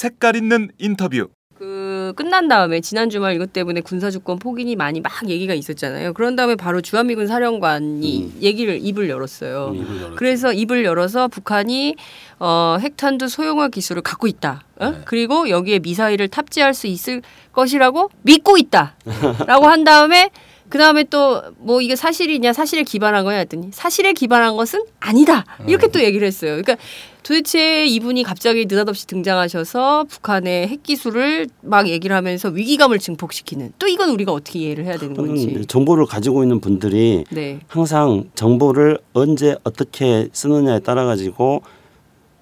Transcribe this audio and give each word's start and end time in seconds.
색깔 0.00 0.34
있는 0.34 0.70
인터뷰 0.78 1.28
그 1.58 2.14
끝난 2.16 2.48
다음에 2.48 2.80
지난 2.80 3.10
주말 3.10 3.34
이것 3.34 3.52
때문에 3.52 3.82
군사 3.82 4.10
주권 4.10 4.38
폭인이 4.38 4.74
많이 4.74 5.02
막 5.02 5.12
얘기가 5.28 5.52
있었잖아요. 5.52 6.14
그런 6.14 6.36
다음에 6.36 6.56
바로 6.56 6.80
주한미군 6.80 7.26
사령관이 7.26 8.36
얘기를 8.40 8.78
입을 8.80 9.10
열었어요. 9.10 9.74
그래서 10.16 10.54
입을 10.54 10.86
열어서 10.86 11.28
북한이 11.28 11.96
어, 12.38 12.78
핵탄두 12.80 13.28
소형화 13.28 13.68
기술을 13.68 14.00
갖고 14.00 14.26
있다. 14.26 14.64
어? 14.76 14.94
그리고 15.04 15.50
여기에 15.50 15.80
미사일을 15.80 16.28
탑재할 16.28 16.72
수 16.72 16.86
있을 16.86 17.20
것이라고 17.52 18.08
믿고 18.22 18.56
있다라고 18.56 19.66
한 19.66 19.84
다음에 19.84 20.30
그 20.70 20.78
다음에 20.78 21.04
또 21.04 21.42
뭐 21.58 21.80
이게 21.80 21.94
사실이냐 21.96 22.52
사실에 22.52 22.82
기반한 22.82 23.24
거냐 23.24 23.38
했더니 23.38 23.68
사실에 23.72 24.12
기반한 24.12 24.56
것은 24.56 24.80
아니다 24.98 25.44
이렇게 25.66 25.88
또 25.88 26.02
얘기를 26.02 26.26
했어요. 26.26 26.52
그러니까 26.52 26.76
도대체 27.22 27.84
이분이 27.86 28.22
갑자기 28.22 28.64
느닷없이 28.66 29.06
등장하셔서 29.06 30.04
북한의 30.08 30.68
핵 30.68 30.82
기술을 30.82 31.48
막 31.62 31.88
얘기를 31.88 32.16
하면서 32.16 32.48
위기감을 32.48 32.98
증폭시키는 32.98 33.72
또 33.78 33.86
이건 33.86 34.10
우리가 34.10 34.32
어떻게 34.32 34.60
이해를 34.60 34.84
해야 34.86 34.96
되는 34.96 35.14
건지. 35.14 35.64
정보를 35.68 36.06
가지고 36.06 36.42
있는 36.42 36.60
분들이 36.60 37.24
네. 37.30 37.60
항상 37.68 38.30
정보를 38.34 38.98
언제 39.12 39.56
어떻게 39.64 40.28
쓰느냐에 40.32 40.80
따라 40.80 41.04
가지고 41.04 41.62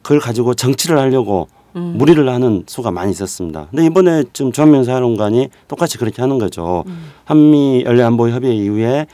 그걸 0.02 0.20
가지고 0.20 0.54
정치를 0.54 0.96
하려고 0.98 1.48
음. 1.77 1.94
무리를 1.97 2.28
하는 2.28 2.64
수가 2.66 2.91
많이 2.91 3.11
있었습니다. 3.11 3.69
근데 3.70 3.86
이번에 3.86 4.24
지금 4.33 4.52
주한미군 4.52 4.84
사령관이 4.84 5.48
똑같이 5.69 5.98
그렇게 5.98 6.22
하는 6.22 6.38
거죠. 6.38 6.84
음. 6.86 7.10
한미 7.25 7.84
연례 7.84 8.02
안보 8.02 8.28
협의 8.28 8.56
이후에 8.56 9.06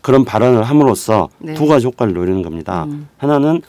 그런 0.00 0.24
발언을 0.24 0.64
함으로써 0.64 1.28
네. 1.38 1.54
두 1.54 1.66
가지 1.66 1.86
효과를 1.86 2.12
노리는 2.12 2.42
겁니다. 2.42 2.84
음. 2.88 3.08
하나는 3.18 3.62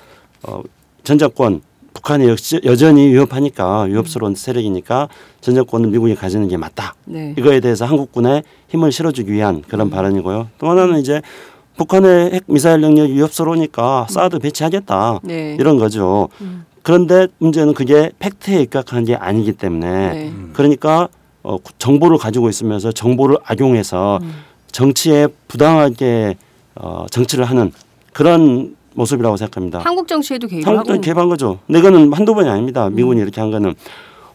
어, 0.43 0.61
전자권 1.03 1.61
북한이 1.93 2.27
역시 2.27 2.59
여전히 2.65 3.07
위협하니까 3.09 3.83
위협스러운 3.83 4.33
세력이니까 4.35 5.09
전자권은 5.41 5.91
미국이 5.91 6.15
가지는 6.15 6.47
게 6.47 6.57
맞다. 6.57 6.95
네. 7.05 7.35
이거에 7.37 7.59
대해서 7.59 7.85
한국군에 7.85 8.43
힘을 8.69 8.91
실어주기 8.91 9.31
위한 9.31 9.61
그런 9.67 9.89
발언이고요. 9.89 10.49
또 10.57 10.69
하나는 10.69 10.99
이제 10.99 11.21
북한의 11.77 12.31
핵 12.33 12.43
미사일 12.47 12.81
능력이 12.81 13.13
위협스러우니까 13.13 14.07
사드 14.09 14.39
배치하겠다 14.39 15.19
네. 15.23 15.55
이런 15.59 15.77
거죠. 15.77 16.29
음. 16.41 16.65
그런데 16.83 17.27
문제는 17.39 17.73
그게 17.73 18.11
팩트에 18.19 18.61
입각한 18.61 19.05
게 19.05 19.15
아니기 19.15 19.53
때문에 19.53 20.13
네. 20.13 20.33
그러니까 20.51 21.07
어, 21.41 21.57
정보를 21.79 22.17
가지고 22.17 22.49
있으면서 22.49 22.91
정보를 22.91 23.37
악용해서 23.43 24.19
음. 24.21 24.33
정치에 24.71 25.27
부당하게 25.47 26.35
어, 26.75 27.05
정치를 27.09 27.45
하는 27.45 27.71
그런 28.11 28.75
모습이라고 28.95 29.37
생각합니다. 29.37 29.79
한국 29.79 30.07
정치에도 30.07 30.47
개입을 30.47 30.67
한국도 30.67 30.93
하고 30.93 31.01
개입한 31.01 31.29
거죠. 31.29 31.59
근데 31.65 31.79
이거는 31.79 32.13
한두 32.13 32.35
번이 32.35 32.49
아닙니다. 32.49 32.89
미군이 32.89 33.21
이렇게 33.21 33.41
한 33.41 33.49
거는 33.49 33.73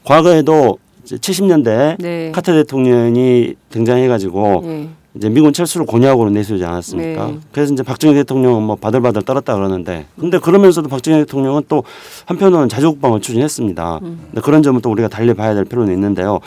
과거에도 0.04 0.78
이제 1.04 1.16
70년대 1.16 1.96
네. 1.98 2.32
카터 2.32 2.52
대통령이 2.52 3.54
등장해가지고 3.70 4.62
네. 4.64 4.88
이제 5.18 5.28
미군 5.28 5.52
철수를 5.52 5.84
공약으로 5.84 6.30
내세우지 6.30 6.64
않았습니까? 6.64 7.26
네. 7.26 7.38
그래서 7.52 7.72
이제 7.72 7.82
박정희 7.82 8.14
대통령은 8.14 8.62
뭐 8.62 8.76
바들바들 8.76 9.22
떨었다 9.22 9.54
그러는데, 9.54 10.06
근데 10.18 10.38
그러면서도 10.38 10.88
박정희 10.88 11.18
대통령은 11.20 11.62
또 11.68 11.82
한편으로는 12.26 12.68
자주국방을 12.68 13.20
추진했습니다. 13.20 13.98
음. 14.02 14.20
근데 14.30 14.40
그런 14.40 14.62
점은 14.62 14.80
또 14.80 14.90
우리가 14.90 15.08
달리 15.08 15.34
봐야 15.34 15.54
될 15.54 15.64
필요는 15.64 15.92
있는데요. 15.92 16.38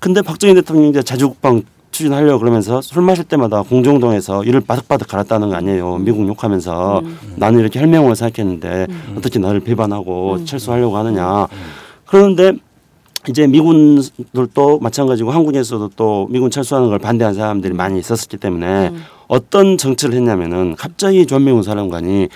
근데 0.00 0.22
박정희 0.22 0.54
대통령이 0.54 0.88
이제 0.88 1.02
자주국방 1.02 1.62
추진하려고 1.90 2.40
그러면서 2.40 2.80
술 2.80 3.02
마실 3.02 3.24
때마다 3.24 3.62
공정동에서 3.62 4.42
이를 4.44 4.60
바득바득 4.60 5.06
갈았다는 5.06 5.50
거 5.50 5.54
아니에요. 5.54 5.98
미국 5.98 6.26
욕하면서 6.26 7.00
음. 7.00 7.18
나는 7.36 7.60
이렇게 7.60 7.78
혈맹으로 7.78 8.14
생각했는데 8.14 8.86
어떻게 9.16 9.38
나를 9.38 9.60
비판하고 9.60 10.36
음. 10.36 10.46
철수하려고 10.46 10.96
하느냐. 10.96 11.46
그런데 12.06 12.54
이제 13.28 13.46
미군들도 13.46 14.80
마찬가지고 14.80 15.30
한국에서도 15.30 15.90
또 15.96 16.26
미군 16.30 16.50
철수하는 16.50 16.88
걸 16.88 16.98
반대하는 16.98 17.38
사람들이 17.38 17.72
많이 17.74 17.98
있었기 17.98 18.36
때문에 18.36 18.88
음. 18.88 19.04
어떤 19.28 19.78
정치를 19.78 20.14
했냐면은 20.14 20.76
갑자기 20.76 21.26
주한미군 21.26 21.62
사령관이 21.62 22.28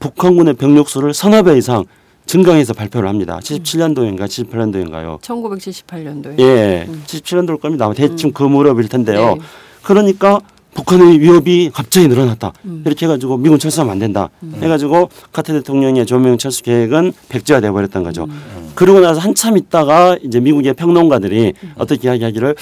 북한군의 0.00 0.54
병력 0.54 0.88
수를 0.88 1.14
서너 1.14 1.42
배 1.42 1.56
이상 1.56 1.84
증강해서 2.26 2.72
발표를 2.74 3.08
합니다. 3.08 3.38
77년도인가 3.42 4.26
78년도인가요? 4.26 5.20
1978년도에. 5.20 6.38
예, 6.40 6.88
77년도일 7.06 7.60
겁니다. 7.60 7.92
대충 7.92 8.32
그 8.32 8.42
무렵일 8.42 8.88
텐데요. 8.88 9.34
음. 9.34 9.38
네. 9.38 9.44
그러니까 9.82 10.40
북한의 10.74 11.20
위협이 11.20 11.70
갑자기 11.72 12.08
늘어났다. 12.08 12.52
음. 12.64 12.82
이렇게 12.86 13.06
해가지고 13.06 13.36
미군 13.36 13.58
철수하면 13.58 13.92
안 13.92 13.98
된다. 13.98 14.30
해가지고 14.62 15.10
카트 15.32 15.52
대통령의 15.52 16.06
조명 16.06 16.38
철수 16.38 16.62
계획은 16.62 17.12
백지화 17.28 17.60
돼 17.60 17.70
버렸던 17.70 18.02
거죠. 18.02 18.24
음. 18.24 18.70
그러고 18.74 19.00
나서 19.00 19.20
한참 19.20 19.58
있다가 19.58 20.16
이제 20.22 20.40
미국의 20.40 20.74
평론가들이 20.74 21.52
어떻게 21.76 22.08
이야기하기를 22.08 22.54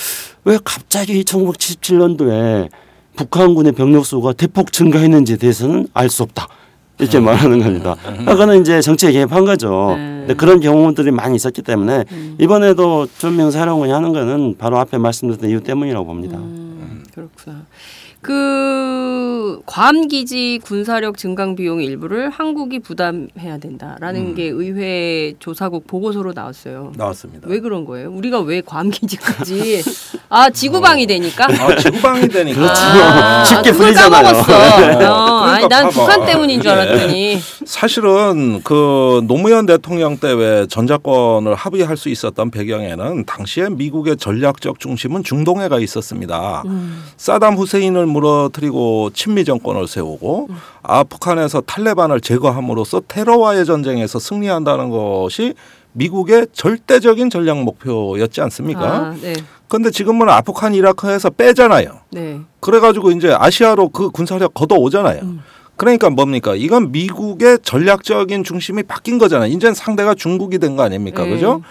왜 0.45 0.59
갑자기 0.65 1.23
1977년도에 1.23 2.69
북한군의 3.17 3.73
병력 3.73 4.05
수가 4.07 4.33
대폭 4.33 4.73
증가했는지에 4.73 5.37
대해서는 5.37 5.87
알 5.95 6.09
수 6.11 6.23
없다. 6.25 6.49
이렇게 6.99 7.19
말하는 7.19 7.61
겁니다. 7.61 7.97
그거는 8.27 8.61
이제 8.61 8.83
정치에 8.83 9.13
개입한 9.13 9.45
거죠. 9.47 9.95
음. 9.95 10.25
근데 10.27 10.35
그런 10.35 10.61
경우들이 10.61 11.11
많이 11.13 11.35
있었기 11.37 11.63
때문에 11.63 12.05
이번에도 12.39 13.07
전명 13.19 13.51
사령관이 13.51 13.91
하는 13.91 14.13
거는 14.13 14.57
바로 14.59 14.79
앞에 14.79 14.99
말씀드렸던 14.99 15.49
이유 15.49 15.63
때문이라고 15.63 16.05
봅니다. 16.05 16.37
음, 16.37 17.03
그렇구나. 17.15 17.63
그 18.23 19.61
괌 19.67 20.09
기지 20.09 20.59
군사력 20.63 21.17
증강 21.19 21.55
비용 21.57 21.83
일부를 21.83 22.31
한국이 22.31 22.79
부담해야 22.79 23.59
된다라는 23.61 24.35
게 24.35 24.45
의회 24.45 25.35
조사국 25.39 25.87
보고서로 25.87 26.33
나왔어요. 26.35 26.93
나왔습니다. 26.97 27.47
왜 27.49 27.61
그런 27.61 27.85
거예요? 27.85 28.11
우리가 28.11 28.41
왜 28.41 28.61
괌 28.63 28.91
기지까지 28.91 29.83
아 30.29 30.51
지구방이 30.51 31.07
되니까 31.07 31.47
아, 31.47 31.77
지구방이 31.77 32.29
되니까. 32.29 32.61
그렇죠. 32.61 32.81
아, 32.83 33.45
쉽게 33.45 33.73
풀리잖아요. 33.73 34.33
네. 34.99 35.05
어, 35.05 35.15
아니 35.41 35.65
그러니까 35.65 35.69
난 35.69 35.85
봐봐. 35.85 35.91
북한 35.91 36.27
때문인 36.27 36.61
줄 36.63 36.71
예. 36.71 36.75
알았더니. 36.75 37.39
사실은 37.65 38.61
그 38.63 39.23
노무현 39.27 39.67
대통령 39.67 40.17
때 40.19 40.31
왜 40.33 40.67
전자권을 40.69 41.55
합의할 41.57 41.97
수 41.97 42.09
있었던 42.09 42.51
배경에는 42.51 43.25
당시에 43.27 43.69
미국의 43.71 44.17
전략적 44.17 44.79
중심은 44.79 45.25
중동에 45.25 45.69
가 45.69 45.79
있었습니다. 45.81 46.63
음. 46.67 47.03
사담 47.17 47.57
후세인을 47.57 48.07
무너뜨리고 48.11 49.11
친미 49.15 49.45
정권을 49.45 49.87
세우고 49.89 50.49
음. 50.51 50.57
아 50.83 51.03
북한에서 51.05 51.61
탈레반을 51.63 52.21
제거함으로써 52.21 53.03
테러와의 53.09 53.65
전쟁에서 53.67 54.19
승리한다는 54.19 54.91
것이 54.91 55.55
미국의 55.93 56.47
절대적인 56.53 57.31
전략 57.31 57.63
목표였지 57.63 58.41
않습니까? 58.43 58.83
아, 58.83 59.17
네, 59.21 59.33
그런데 59.69 59.91
지금은 59.91 60.29
아프간 60.29 60.75
이라크에서 60.75 61.31
빼잖아요. 61.31 61.99
네. 62.13 62.41
그래가지고 62.61 63.11
이제 63.13 63.33
아시아로 63.37 63.89
그 63.89 64.11
군사력 64.11 64.55
걷어 64.55 64.77
오잖아요. 64.77 65.21
그러니까 65.77 66.11
뭡니까? 66.11 66.55
이건 66.55 66.93
미국의 66.93 67.59
전략적인 67.63 68.45
중심이 68.45 68.83
바뀐 68.83 69.19
거잖아요. 69.19 69.51
이제 69.51 69.73
상대가 69.75 70.15
중국이 70.15 70.59
된 70.59 70.77
거 70.77 70.83
아닙니까? 70.83 71.25
네. 71.25 71.31
그죠? 71.31 71.63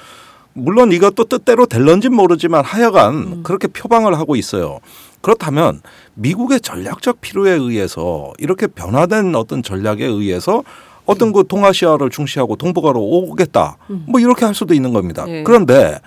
물론 0.54 0.92
이것도 0.92 1.26
뜻대로 1.26 1.66
될런진 1.68 2.14
모르지만 2.16 2.66
하여간 2.66 3.44
그렇게 3.44 3.68
표방을 3.68 4.18
하고 4.18 4.36
있어요. 4.36 4.80
그렇다면 5.22 5.82
미국의 6.16 6.62
전략적 6.62 7.22
필요에 7.22 7.52
의해서 7.52 8.34
이렇게 8.38 8.68
변화된 8.68 9.36
어떤 9.36 9.64
전략에 9.64 10.06
의해서 10.06 10.64
어떤 11.06 11.34
그 11.34 11.44
동아시아를 11.48 12.10
중시하고 12.10 12.56
동북아로 12.56 13.00
오겠다. 13.02 13.78
뭐 14.06 14.20
이렇게 14.20 14.46
할 14.46 14.54
수도 14.54 14.74
있는 14.74 14.94
겁니다. 14.94 15.26
네. 15.26 15.44
그런데 15.44 16.00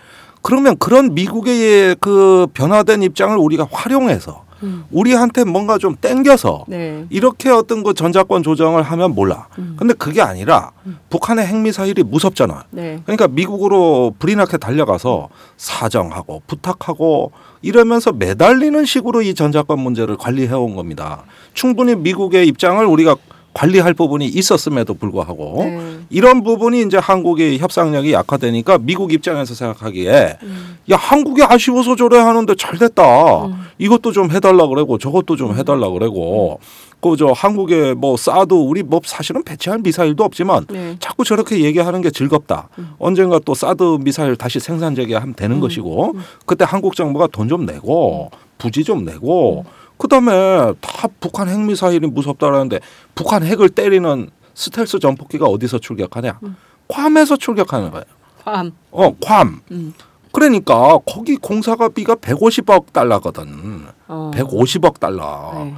그러면 0.43 0.77
그런 0.79 1.15
미국의 1.15 1.97
그 2.01 2.47
변화된 2.55 3.03
입장을 3.03 3.37
우리가 3.37 3.67
활용해서 3.71 4.45
음. 4.63 4.85
우리한테 4.91 5.45
뭔가 5.45 5.79
좀 5.79 5.97
땡겨서 6.01 6.65
네. 6.69 7.05
이렇게 7.11 7.51
어떤 7.51 7.83
그 7.83 7.95
전자권 7.95 8.43
조정을 8.43 8.83
하면 8.83 9.15
몰라. 9.15 9.49
음. 9.59 9.77
근데 9.79 9.95
그게 9.95 10.23
아니라 10.23 10.73
북한의 11.11 11.47
핵미사일이 11.47 12.03
무섭잖아. 12.03 12.65
네. 12.71 13.01
그러니까 13.05 13.29
미국으로 13.29 14.15
불이 14.19 14.37
나게 14.37 14.57
달려가서 14.57 15.29
사정하고 15.57 16.43
부탁하고 16.47 17.33
이러면서 17.63 18.13
매달리는 18.13 18.85
식으로 18.85 19.23
이 19.23 19.35
전자권 19.35 19.79
문제를 19.81 20.17
관리해 20.17 20.53
온 20.55 20.75
겁니다. 20.75 21.25
충분히 21.55 21.95
미국의 21.95 22.47
입장을 22.49 22.85
우리가 22.85 23.17
관리할 23.55 23.95
부분이 23.95 24.27
있었음에도 24.27 24.95
불구하고 24.95 25.57
네. 25.65 25.99
이런 26.11 26.43
부분이 26.43 26.83
이제 26.83 26.97
한국의 26.97 27.59
협상력이 27.59 28.13
약화되니까 28.13 28.79
미국 28.79 29.13
입장에서 29.13 29.55
생각하기에 29.55 30.39
음. 30.43 30.79
야 30.91 30.97
한국이 30.97 31.43
아쉬워서 31.43 31.95
저래 31.95 32.19
하는데 32.19 32.55
잘 32.55 32.79
됐다. 32.79 33.03
이것도 33.79 34.13
좀 34.13 34.31
해달라 34.31 34.67
그러고 34.67 34.97
저것도 34.99 35.37
좀 35.37 35.55
해달라 35.57 35.89
그러고 35.91 36.61
그저 37.01 37.27
한국에 37.35 37.95
뭐 37.95 38.17
사드 38.17 38.55
우리 38.55 38.83
뭐 38.83 39.01
사실은 39.05 39.43
배치할 39.43 39.81
미사일도 39.81 40.23
없지만 40.25 40.67
네. 40.71 40.97
자꾸 41.01 41.25
저렇게 41.25 41.61
얘기하는 41.61 42.01
게 42.01 42.11
즐겁다. 42.11 42.69
언젠가 42.99 43.39
또 43.45 43.55
사드 43.55 43.99
미사일 44.01 44.37
다시 44.37 44.61
생산 44.61 44.95
재개하면 44.95 45.35
되는 45.35 45.61
것이고 45.61 46.15
그때 46.47 46.65
한국 46.67 46.97
정부가 46.97 47.27
돈 47.27 47.49
좀 47.49 47.67
내고 47.67 48.31
부지 48.57 48.85
좀 48.85 49.05
내고 49.05 49.65
그다음에 50.03 50.73
다 50.81 51.09
북한 51.21 51.49
핵 51.49 51.61
미사일이 51.61 52.09
무섭다라는데 52.09 52.81
북한 53.15 53.45
핵을 53.45 53.69
때리는 53.69 54.31
스텔스 54.53 54.99
전폭기가 54.99 55.47
어디서 55.47 55.79
출격하냐? 55.79 56.41
괌에서 56.89 57.37
출격하는 57.37 57.93
거예요. 57.93 58.05
괌. 58.45 58.73
어, 58.91 59.15
괌. 59.21 59.61
음. 59.71 59.95
그러니까 60.33 60.99
거기 61.07 61.37
공사가비가 61.37 62.17
150억 62.17 62.93
달러거든. 62.93 63.87
어. 64.09 64.33
150억 64.35 64.99
달러. 64.99 65.53
네. 65.55 65.75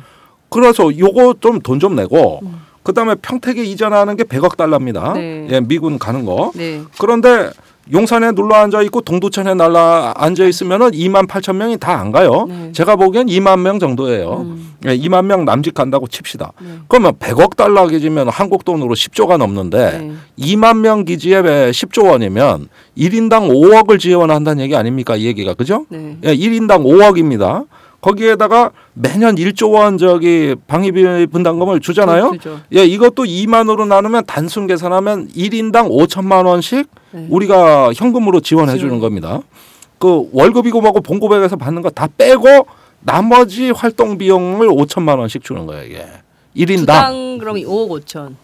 그래서 0.49 0.97
요거 0.97 1.35
좀 1.41 1.61
돈좀 1.61 1.95
내고 1.95 2.41
그다음에 2.83 3.17
평택에 3.17 3.63
이전하는 3.63 4.17
게 4.17 4.25
100억 4.25 4.57
달러입니다. 4.57 5.13
네. 5.13 5.49
예, 5.51 5.61
미군 5.61 5.99
가는 5.99 6.25
거. 6.25 6.51
네. 6.55 6.83
그런데 6.99 7.51
용산에 7.93 8.33
눌러 8.33 8.55
앉아 8.57 8.81
있고 8.83 9.03
동두천에 9.03 9.55
날라 9.55 10.15
앉아 10.17 10.45
있으면은 10.47 10.93
2만 10.93 11.27
8천 11.29 11.57
명이 11.57 11.77
다 11.79 11.95
안 11.95 12.11
가요. 12.13 12.47
네. 12.49 12.73
제가 12.73 12.97
보기엔 12.97 13.27
2만 13.27 13.61
명 13.61 13.79
정도예요. 13.79 14.41
음. 14.47 14.75
예, 14.87 14.97
2만 14.97 15.27
명 15.27 15.45
남짓 15.45 15.75
간다고 15.75 16.09
칩시다. 16.09 16.53
네. 16.61 16.67
그러면 16.89 17.13
100억 17.19 17.57
달러 17.57 17.87
기지면 17.87 18.29
한국 18.31 18.65
돈으로 18.65 18.95
10조가 18.95 19.37
넘는데 19.37 19.99
네. 19.99 20.13
2만 20.39 20.79
명 20.79 21.05
기지에 21.05 21.43
10조 21.43 22.11
원이면 22.11 22.69
1인당 22.99 23.49
5억을 23.49 24.01
지원한다는 24.01 24.63
얘기 24.65 24.75
아닙니까? 24.75 25.15
이 25.17 25.27
얘기가 25.27 25.55
그죠? 25.55 25.87
네. 25.91 26.17
예, 26.25 26.35
1인당 26.35 26.85
5억입니다. 26.85 27.67
거기에다가 28.09 28.71
매년 28.93 29.35
1조 29.37 29.73
원 29.73 29.97
저기 29.97 30.55
방위비 30.67 31.27
분담금을 31.29 31.81
주잖아요. 31.81 32.33
그죠. 32.33 32.61
예, 32.75 32.85
이것도 32.85 33.25
2만으로 33.25 33.87
나누면 33.87 34.25
단순 34.27 34.67
계산하면 34.67 35.29
1인당 35.29 35.89
5천만 35.89 36.45
원씩 36.47 36.87
네. 37.13 37.27
우리가 37.31 37.93
현금으로 37.95 38.41
지원해 38.41 38.77
주는. 38.77 39.01
겁니다. 39.01 39.41
그 39.99 40.29
월급이고 40.33 40.81
뭐고 40.83 41.01
봉고백에서 41.01 41.57
받는 41.57 41.81
거 41.83 41.91
다 41.91 42.07
빼고 42.19 42.67
나머지 43.01 43.71
활동 43.71 44.19
비용을 44.19 44.69
5천만 44.69 45.19
원씩 45.19 45.43
주는 45.43 45.65
거예요, 45.67 45.85
이게. 45.85 46.07
1인당 46.57 46.79
주당 46.81 47.39
그럼 47.39 47.57
5억 47.57 47.89
5천. 48.05 48.35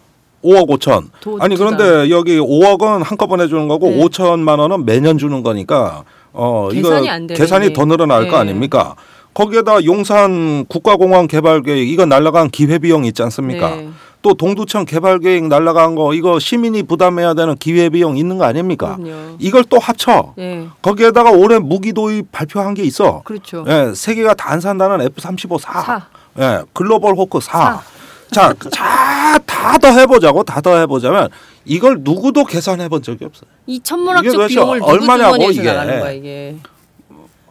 5억 0.43 0.67
5천. 0.69 1.03
도- 1.21 1.37
아니. 1.39 1.55
그런데 1.55 2.09
여기 2.09 2.39
5억은 2.39 3.03
한꺼번에 3.03 3.47
주는 3.47 3.67
거고 3.67 3.89
네. 3.89 3.99
5천만 4.03 4.59
원은 4.59 4.85
매년 4.85 5.17
주는 5.19 5.43
거니까 5.43 6.03
어 6.33 6.69
이거 6.73 6.89
계산이 6.89 7.09
안 7.09 7.27
되네, 7.27 7.39
계산이. 7.39 7.73
더 7.73 7.85
늘어날 7.85 8.23
거 8.27 8.31
네. 8.31 8.37
아닙니까? 8.37 8.95
거기에다 9.33 9.83
용산 9.85 10.65
국가공원 10.65 11.27
개발 11.27 11.61
계획 11.61 11.87
이거 11.87 12.05
날라간 12.05 12.49
기회 12.49 12.77
비용 12.79 13.05
있지 13.05 13.23
않습니까? 13.23 13.75
네. 13.75 13.89
또 14.21 14.33
동두천 14.33 14.85
개발 14.85 15.19
계획 15.19 15.45
날라간 15.45 15.95
거 15.95 16.13
이거 16.13 16.37
시민이 16.37 16.83
부담해야 16.83 17.33
되는 17.33 17.55
기회 17.55 17.89
비용 17.89 18.17
있는 18.17 18.37
거 18.37 18.43
아닙니까? 18.45 18.97
그럼요. 18.97 19.37
이걸 19.39 19.63
또 19.63 19.79
합쳐. 19.79 20.33
네. 20.37 20.67
거기에다가 20.81 21.31
올해 21.31 21.57
무기 21.59 21.93
도입 21.93 22.31
발표한 22.31 22.73
게 22.73 22.83
있어. 22.83 23.21
그렇죠. 23.23 23.65
예, 23.67 23.93
세계가 23.95 24.33
다 24.35 24.51
안 24.51 24.59
산다는 24.59 25.01
F-35 25.01 25.59
4. 25.59 25.81
사. 25.81 26.07
예, 26.39 26.61
글로벌 26.73 27.15
호크 27.15 27.39
4. 27.39 27.51
사. 27.51 27.81
자, 28.31 28.53
자, 28.69 29.39
다 29.45 29.77
더 29.77 29.87
해보자고, 29.87 30.43
다 30.43 30.59
더 30.61 30.77
해보자면 30.77 31.29
이걸 31.65 31.97
누구도 32.01 32.43
계산해 32.43 32.89
본 32.89 33.01
적이 33.01 33.25
없어요. 33.25 33.49
이 33.65 33.79
천문학적 33.79 34.47
비용을 34.47 34.81
얼마냐고, 34.83 35.49
이게. 35.51 35.63
거야 35.63 36.11
이게. 36.11 36.57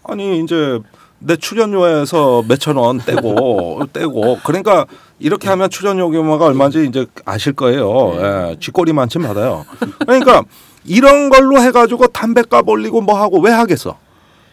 아니 0.05 0.41
이제 0.41 0.79
내 1.21 1.37
출연료에서 1.37 2.43
몇천 2.49 2.77
원 2.77 2.99
떼고 2.99 3.83
떼고 3.93 4.39
그러니까 4.43 4.87
이렇게 5.19 5.49
하면 5.49 5.69
출연료 5.71 6.09
규모가 6.11 6.47
얼마인지 6.47 6.87
이제 6.89 7.07
아실 7.25 7.53
거예요. 7.53 8.15
예, 8.17 8.57
쥐꼬리만큼 8.59 9.23
받아요. 9.23 9.65
그러니까 10.01 10.43
이런 10.85 11.29
걸로 11.29 11.61
해가지고 11.61 12.09
담배값 12.09 12.67
올리고 12.67 13.03
뭐 13.03 13.21
하고 13.21 13.39
왜 13.41 13.53
하겠어? 13.53 13.99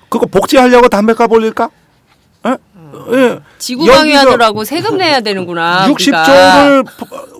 그거 0.09 0.25
복지하려고 0.25 0.89
담배값 0.89 1.31
올릴까? 1.31 1.69
예? 2.47 2.57
예. 3.13 3.39
지구 3.57 3.83
여기서 3.87 3.97
방위하느라고 3.99 4.63
세금 4.65 4.97
내야 4.97 5.21
되는구나. 5.21 5.87
우리가. 5.89 6.23
60조를 6.23 6.85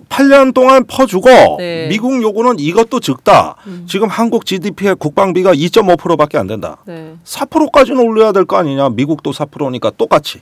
8년 0.08 0.54
동안 0.54 0.84
퍼주고 0.86 1.28
네. 1.58 1.84
음. 1.84 1.88
미국 1.90 2.22
요구는 2.22 2.58
이것도 2.58 3.00
적다. 3.00 3.56
지금 3.86 4.08
한국 4.08 4.46
GDP의 4.46 4.96
국방비가 4.96 5.52
2.5%밖에 5.54 6.38
안 6.38 6.46
된다. 6.46 6.78
네. 6.86 7.14
4%까지는 7.24 8.00
올려야 8.00 8.32
될 8.32 8.44
거 8.44 8.56
아니냐. 8.56 8.88
미국도 8.90 9.32
4%니까 9.32 9.90
똑같이. 9.90 10.40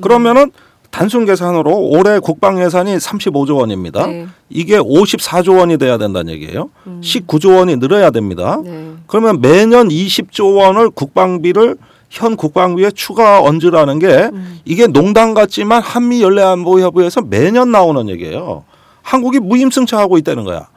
그러면은 0.00 0.50
단순 0.90 1.24
계산으로 1.24 1.74
올해 1.88 2.18
국방 2.18 2.60
예산이 2.62 2.96
35조 2.96 3.56
원입니다. 3.58 4.06
네. 4.06 4.26
이게 4.50 4.78
54조 4.78 5.58
원이 5.58 5.78
돼야 5.78 5.96
된다는 5.98 6.32
얘기예요. 6.32 6.68
19조 6.86 7.56
원이 7.58 7.76
늘어야 7.76 8.10
됩니다. 8.10 8.60
네. 8.62 8.92
그러면 9.06 9.40
매년 9.40 9.88
20조 9.88 10.56
원을 10.56 10.90
국방비를 10.90 11.76
현 12.12 12.36
국방비에 12.36 12.90
추가 12.90 13.40
얹으라는 13.40 13.98
게 13.98 14.06
음. 14.34 14.60
이게 14.66 14.86
농담 14.86 15.32
같지만 15.32 15.80
한미 15.80 16.22
연례안보협의회에서 16.22 17.22
매년 17.22 17.72
나오는 17.72 18.10
얘기예요. 18.10 18.64
한국이 19.00 19.40
무임승차하고 19.40 20.18
있다는 20.18 20.44
거야. 20.44 20.68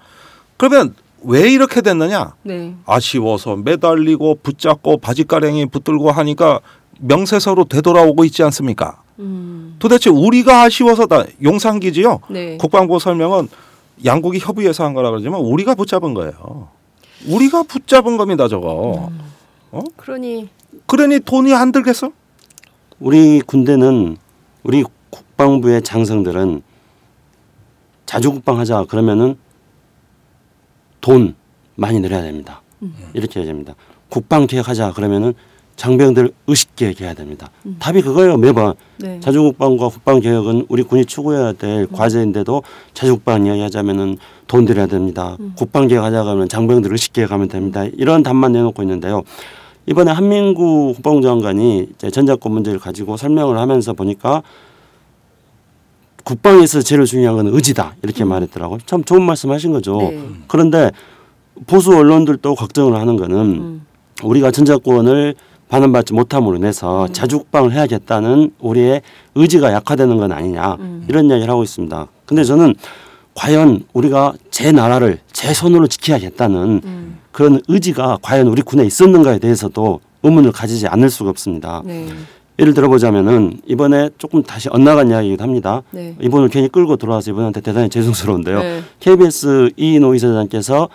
그러면 0.55 0.95
왜 1.23 1.51
이렇게 1.51 1.81
됐느냐? 1.81 2.35
네. 2.43 2.73
아쉬워서 2.85 3.57
매달리고 3.57 4.39
붙잡고 4.43 4.99
바지가랭이 4.99 5.65
붙들고 5.65 6.09
하니까 6.09 6.61
명세서로 7.01 7.65
되돌아오고 7.65 8.23
있지 8.23 8.41
않습니까? 8.43 9.01
음. 9.19 9.75
도대체 9.79 10.09
우리가 10.09 10.61
아쉬워서 10.61 11.05
다 11.05 11.25
용산기지요. 11.43 12.21
네. 12.29 12.55
국방부 12.55 12.97
설명은 12.97 13.49
양국이 14.05 14.39
협의해서 14.39 14.85
한 14.85 14.93
거라 14.93 15.09
그러지만 15.09 15.41
우리가 15.41 15.75
붙잡은 15.75 16.13
거예요. 16.13 16.69
우리가 17.27 17.63
붙잡은 17.63 18.15
겁니다, 18.15 18.47
저거. 18.47 19.09
그러니 19.97 20.47
그러니 20.87 21.19
돈이 21.19 21.53
안 21.53 21.71
들겠어? 21.71 22.11
우리 22.99 23.41
군대는 23.41 24.17
우리 24.63 24.83
국방부의 25.09 25.81
장성들은 25.81 26.61
자주 28.05 28.31
국방하자 28.31 28.85
그러면은 28.85 29.35
돈 31.01 31.35
많이 31.75 31.99
늘어야 31.99 32.21
됩니다. 32.21 32.61
이렇게 33.13 33.39
해야 33.39 33.47
됩니다. 33.47 33.75
국방개혁하자 34.09 34.93
그러면은 34.93 35.33
장병들 35.75 36.31
의식개혁해야 36.47 37.13
됩니다. 37.15 37.49
답이 37.79 38.01
그거예요 38.01 38.37
매번. 38.37 38.75
네. 38.97 39.19
자주국방과 39.19 39.89
국방 39.89 40.21
개혁은 40.21 40.67
우리 40.69 40.83
군이 40.83 41.05
추구해야 41.05 41.51
될 41.53 41.87
과제인데도 41.87 42.63
자주국방 42.93 43.45
이야기하자면은 43.45 44.17
돈 44.47 44.65
들여야 44.65 44.87
됩니다. 44.87 45.35
국방 45.55 45.87
개혁하자 45.87 46.23
그러면 46.23 46.47
장병들 46.47 46.91
의식개혁하면 46.91 47.49
됩니다. 47.49 47.83
이런 47.97 48.23
답만 48.23 48.53
내놓고 48.53 48.83
있는데요. 48.83 49.23
이번에 49.87 50.11
한민구 50.11 50.93
국방부 50.95 51.21
장관이 51.21 51.89
전작권 52.11 52.51
문제를 52.51 52.79
가지고 52.79 53.17
설명을 53.17 53.57
하면서 53.57 53.93
보니까 53.93 54.41
국방에서 56.23 56.81
제일 56.81 57.05
중요한 57.05 57.35
건 57.35 57.47
의지다 57.47 57.95
이렇게 58.01 58.23
말했더라고요. 58.23 58.79
참 58.85 59.03
좋은 59.03 59.21
말씀하신 59.21 59.71
거죠. 59.71 59.97
네. 59.97 60.19
그런데 60.47 60.91
보수 61.67 61.95
언론들도 61.95 62.55
걱정을 62.55 62.99
하는 62.99 63.15
거는 63.15 63.37
음. 63.37 63.85
우리가 64.23 64.49
전작권을 64.51 65.35
반환받지 65.69 66.13
못함으로 66.13 66.57
인해서 66.57 67.07
자주국방을 67.09 67.73
해야겠다는 67.73 68.51
우리의 68.59 69.01
의지가 69.35 69.71
약화되는 69.71 70.17
건 70.17 70.31
아니냐 70.31 70.77
음. 70.79 71.05
이런 71.07 71.29
이야기를 71.29 71.49
하고 71.49 71.63
있습니다. 71.63 72.07
근데 72.25 72.43
저는 72.43 72.73
과연 73.35 73.83
우리가 73.93 74.33
제 74.49 74.71
나라를 74.71 75.19
제 75.31 75.53
손으로 75.53 75.87
지켜야겠다는 75.87 76.81
음. 76.83 77.19
그런 77.35 77.59
의지가 77.67 78.19
과연 78.21 78.47
우리 78.47 78.61
군에 78.61 78.85
있었는가에 78.85 79.39
대해서도 79.39 79.99
의문을 80.23 80.53
가지지 80.53 80.87
않을 80.87 81.09
수가 81.09 81.31
없습니다. 81.31 81.81
네. 81.83 82.07
예를 82.57 82.73
들어보자면은 82.73 83.59
이번에 83.65 84.09
조금 84.17 84.41
다시 84.41 84.69
엇나간 84.71 85.09
이야기이기도 85.09 85.43
합니다. 85.43 85.81
네. 85.91 86.15
이분을 86.21 86.47
괜히 86.47 86.69
끌고 86.69 86.95
들어와서 86.95 87.31
이분한테 87.31 87.59
대단히 87.59 87.89
죄송스러운데요. 87.89 88.59
네. 88.59 88.83
KBS 89.01 89.71
이인호 89.75 90.15
이사장께서 90.15 90.87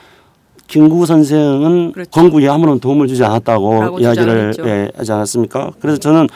김구 0.67 1.05
선생은 1.05 1.93
그렇죠. 1.93 2.11
건국에 2.11 2.49
아무런 2.49 2.81
도움을 2.81 3.07
주지 3.07 3.23
않았다고 3.23 3.99
이야기를. 4.01 4.55
예, 4.65 4.91
하지 4.97 5.13
않았습니까? 5.13 5.73
그래서 5.79 5.99
저는 5.99 6.27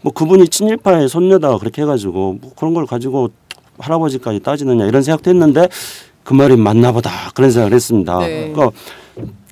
뭐 0.00 0.12
그분이 0.12 0.48
친일파의 0.48 1.08
손녀다 1.08 1.58
그렇게 1.58 1.82
해가지고 1.82 2.38
뭐 2.40 2.50
그런 2.56 2.74
걸 2.74 2.84
가지고 2.84 3.30
할아버지까지 3.78 4.40
따지느냐 4.40 4.86
이런 4.86 5.02
생각도 5.02 5.30
했는데 5.30 5.68
그 6.24 6.34
말이 6.34 6.56
맞나 6.56 6.90
보다 6.90 7.10
그런 7.34 7.52
생각을 7.52 7.72
했습니다. 7.72 8.18
네. 8.18 8.50
그러니까 8.50 8.76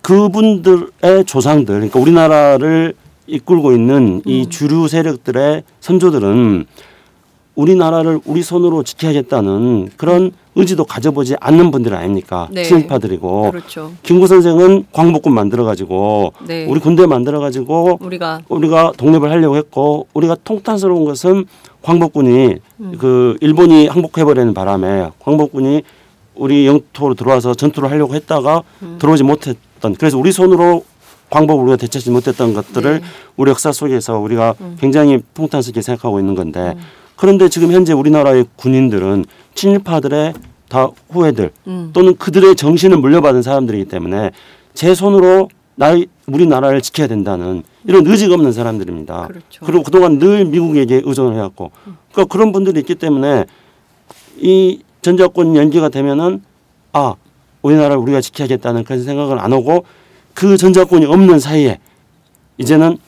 그분들의 0.03 1.25
조상들 1.27 1.75
그러니까 1.75 1.99
우리나라를 2.01 2.95
이끌고 3.27 3.73
있는 3.73 4.23
이 4.25 4.43
음. 4.43 4.51
주류 4.51 4.89
세력들의 4.89 5.63
선조들은 5.81 6.67
우리나라를 7.55 8.21
우리 8.25 8.43
손으로 8.43 8.83
지켜야겠다는 8.83 9.91
그런 9.97 10.33
의지도 10.55 10.85
가져보지 10.85 11.37
않는 11.41 11.71
분들 11.71 11.95
아닙니까? 11.95 12.49
네. 12.51 12.65
친일파들이고 12.65 13.51
그렇죠. 13.51 13.93
김구 14.03 14.27
선생은 14.27 14.87
광복군 14.93 15.33
만들어 15.33 15.65
가지고 15.65 16.33
네. 16.47 16.67
우리 16.67 16.81
군대 16.81 17.07
만들어 17.07 17.39
가지고 17.39 17.99
우리가 18.01 18.41
우리가 18.49 18.93
독립을 18.97 19.31
하려고 19.31 19.57
했고 19.57 20.07
우리가 20.15 20.37
통탄스러운 20.43 21.05
것은 21.05 21.45
광복군이 21.83 22.57
음. 22.81 22.97
그 22.99 23.37
일본이 23.41 23.87
항복해버리는 23.89 24.55
바람에 24.55 25.11
광복군이 25.21 25.83
우리 26.35 26.67
영토로 26.67 27.15
들어와서 27.15 27.55
전투를 27.55 27.91
하려고 27.91 28.15
했다가 28.15 28.63
음. 28.83 28.97
들어오지 28.99 29.23
못했 29.23 29.57
던 29.81 29.95
그래서 29.95 30.19
우리 30.19 30.33
손으로 30.33 30.85
광복을 31.31 31.63
우리가 31.65 31.77
되찾지 31.77 32.11
못했던 32.11 32.55
것들을 32.55 33.01
네. 33.01 33.07
우리 33.37 33.51
역사 33.51 33.73
속에서 33.73 34.19
우리가 34.19 34.55
음. 34.61 34.77
굉장히 34.81 35.21
통탄스럽게 35.35 35.81
생각하고 35.81 36.19
있는 36.19 36.35
건데 36.35 36.77
그런데 37.17 37.49
지금 37.49 37.73
현재 37.73 37.93
우리나라의 37.93 38.47
군인들은 38.57 39.25
친일파들의 39.55 40.35
다 40.69 40.89
후예들 41.11 41.51
음. 41.67 41.91
또는 41.93 42.17
그들의 42.17 42.57
정신을 42.57 42.99
물려받은 42.99 43.43
사람들이기 43.43 43.87
때문에 43.87 44.31
제 44.75 44.95
손으로 44.95 45.49
나 45.75 45.97
우리나라를 46.27 46.83
지켜야 46.83 47.07
된다는 47.07 47.63
이런 47.85 48.07
의지가 48.07 48.35
없는 48.35 48.53
사람들입니다. 48.53 49.29
그렇죠. 49.29 49.67
리고 49.67 49.83
그동안 49.83 50.19
늘 50.19 50.45
미국에게 50.45 51.01
의존을 51.05 51.35
해왔고 51.37 51.71
그러니까 52.13 52.25
그런 52.33 52.53
분들이 52.53 52.81
있기 52.81 52.97
때문에 52.97 53.47
이 54.37 54.81
전자권 55.03 55.57
연기가 55.57 55.89
되면은 55.89 56.43
아 56.93 57.15
우리나라를 57.63 57.97
우리가 57.99 58.21
지켜야겠다는 58.21 58.85
그런 58.85 59.05
생각을 59.05 59.39
안 59.39 59.53
하고 59.53 59.85
그 60.35 60.57
전자권이 60.57 61.07
없는 61.07 61.39
사이에 61.39 61.79
이제는 62.59 62.99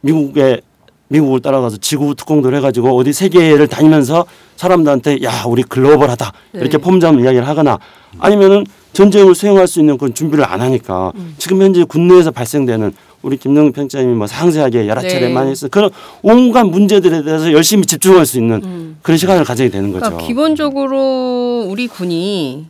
미국의 0.00 0.62
미국을 1.08 1.40
따라가서 1.40 1.76
지구 1.76 2.14
특공도를 2.14 2.58
해가지고 2.58 2.96
어디 2.96 3.12
세계를 3.12 3.68
다니면서 3.68 4.26
사람들한테 4.56 5.22
야 5.22 5.44
우리 5.46 5.62
글로벌하다 5.62 6.32
이렇게 6.54 6.78
네. 6.78 6.78
폼잡는 6.78 7.22
이야기를 7.22 7.46
하거나 7.46 7.78
아니면은 8.18 8.64
전쟁을 8.92 9.34
수행할 9.34 9.68
수 9.68 9.78
있는 9.78 9.98
그런 9.98 10.14
준비를 10.14 10.44
안 10.44 10.60
하니까 10.60 11.12
지금 11.38 11.62
현재 11.62 11.84
국내에서 11.84 12.30
발생되는 12.30 12.92
우리 13.22 13.36
김동근 13.36 13.72
평장님이 13.72 14.14
뭐 14.14 14.26
상세하게 14.26 14.88
여러 14.88 15.00
차례 15.00 15.20
네. 15.20 15.32
많이 15.32 15.50
했어 15.50 15.68
그런 15.68 15.90
온갖 16.22 16.64
문제들에 16.64 17.22
대해서 17.22 17.52
열심히 17.52 17.84
집중할 17.84 18.24
수 18.24 18.38
있는 18.38 18.62
음. 18.64 18.98
그런 19.02 19.18
시간을 19.18 19.44
가지게 19.44 19.68
되는 19.68 19.92
거죠. 19.92 20.04
그러니까 20.04 20.26
기본적으로 20.26 21.66
우리 21.68 21.88
군이 21.88 22.66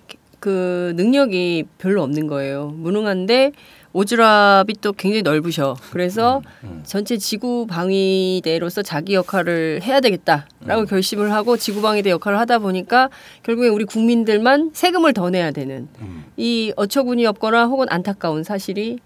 그 0.47 0.93
능력이 0.95 1.65
별로 1.77 2.05
없는 2.05 2.29
거예요. 2.29 2.73
무능한데 2.77 3.51
오지랖이 3.93 4.77
또 4.81 4.93
굉장히 4.93 5.23
넓으셔. 5.23 5.77
그래서 5.91 6.41
음, 6.63 6.85
전체 6.87 7.17
지구 7.17 7.67
방위대로서 7.67 8.83
자기 8.83 9.15
역할을 9.15 9.81
해야 9.83 9.99
되겠다라고 9.99 10.83
음. 10.83 10.87
결심을 10.87 11.33
하고 11.33 11.57
지구 11.57 11.83
방위대 11.83 12.11
역할을 12.11 12.39
하다 12.39 12.61
보니까 12.61 13.11
결국에 13.43 13.67
우리 13.67 13.85
국민들만 13.85 14.71
세금을 14.73 15.15
더 15.15 15.31
내야 15.31 15.51
되는 15.51 15.89
음. 16.01 16.27
이 16.37 16.73
어처구니 16.77 17.27
없거나 17.27 17.65
혹은 17.67 17.89
안타까운 17.91 18.45
사실이 18.45 19.01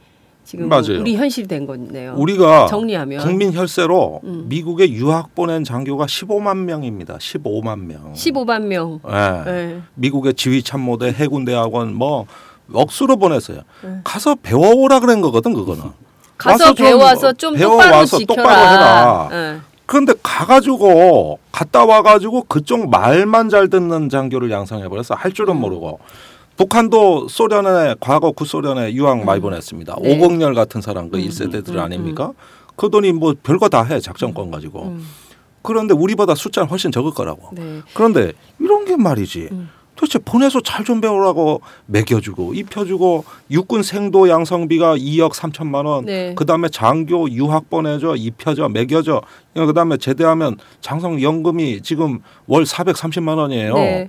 지금 0.51 0.69
맞아요. 0.69 0.99
우리 0.99 1.15
현실이 1.15 1.47
된 1.47 1.65
거네요. 1.65 2.15
우리가 2.17 2.67
정리하면 2.67 3.21
국민 3.21 3.53
혈세로 3.53 4.21
음. 4.25 4.47
미국에 4.49 4.91
유학 4.91 5.33
보낸 5.37 5.63
장교가 5.63 6.07
15만 6.07 6.65
명입니다. 6.65 7.19
15만 7.19 7.79
명. 7.85 8.13
15만 8.15 8.63
명. 8.63 8.99
예. 9.09 9.45
네. 9.49 9.81
미국의 9.95 10.35
지휘 10.35 10.61
참모대 10.65 11.13
해군 11.13 11.45
대학원 11.45 11.95
뭐 11.95 12.27
억수로 12.73 13.17
보냈어요. 13.17 13.61
네. 13.85 13.91
가서 14.03 14.35
배워오라 14.35 14.99
그런 14.99 15.21
거거든 15.21 15.55
그거는. 15.55 15.85
가서 16.37 16.75
와서 16.99 17.33
좀 17.33 17.57
좀 17.57 17.69
똑바로 17.71 18.05
지켜라. 18.05 18.27
똑바로 18.27 18.71
해라. 18.73 19.29
네. 19.31 19.61
그런데 19.87 20.15
가가지고 20.21 21.39
갔다 21.53 21.85
와가지고 21.85 22.45
그쪽 22.49 22.91
말만 22.91 23.51
잘 23.51 23.69
듣는 23.69 24.09
장교를 24.09 24.51
양성해 24.51 24.89
버려서 24.89 25.15
할 25.15 25.31
줄은 25.33 25.55
음. 25.55 25.61
모르고 25.61 26.01
북한도 26.61 27.29
소련에 27.29 27.95
과거 28.01 28.33
구소련에 28.33 28.93
유학 28.93 29.25
많이 29.25 29.41
보냈습니다. 29.41 29.97
네. 30.03 30.15
오공열 30.15 30.53
같은 30.53 30.83
사람 30.83 31.09
그 31.09 31.17
음, 31.17 31.23
일 31.23 31.31
1세대들 31.31 31.71
음, 31.71 31.75
음, 31.77 31.81
아닙니까? 31.81 32.33
그 32.77 32.91
돈이 32.91 33.13
뭐 33.13 33.35
별거 33.43 33.71
다 33.71 33.83
해 33.85 33.99
작전권 33.99 34.51
가지고. 34.51 34.83
음. 34.83 35.07
그런데 35.63 35.95
우리보다 35.95 36.35
숫자는 36.35 36.69
훨씬 36.69 36.93
적을 36.93 37.13
거라고. 37.13 37.49
네. 37.55 37.81
그런데 37.95 38.33
이런 38.59 38.85
게 38.85 38.97
말이지. 38.97 39.49
음. 39.53 39.71
도대체 40.01 40.19
보내서 40.19 40.61
잘 40.63 40.81
좀 40.81 41.03
배우라고 41.03 41.61
먹여주고 41.87 42.55
입혀주고 42.55 43.23
육군 43.51 43.83
생도 43.83 44.31
양성비가 44.31 44.97
2억 44.97 45.33
3천만 45.35 45.85
원. 45.85 46.07
네. 46.07 46.35
그다음에 46.35 46.71
장교 46.71 47.29
유학 47.31 47.69
보내줘 47.69 48.17
입혀줘 48.17 48.71
먹여줘. 48.71 49.21
그다음에 49.55 49.99
제대하면 49.99 50.57
장성 50.81 51.21
연금이 51.21 51.83
지금 51.83 52.21
월 52.47 52.65
430만 52.65 53.37
원이에요. 53.37 53.75
네. 53.75 54.07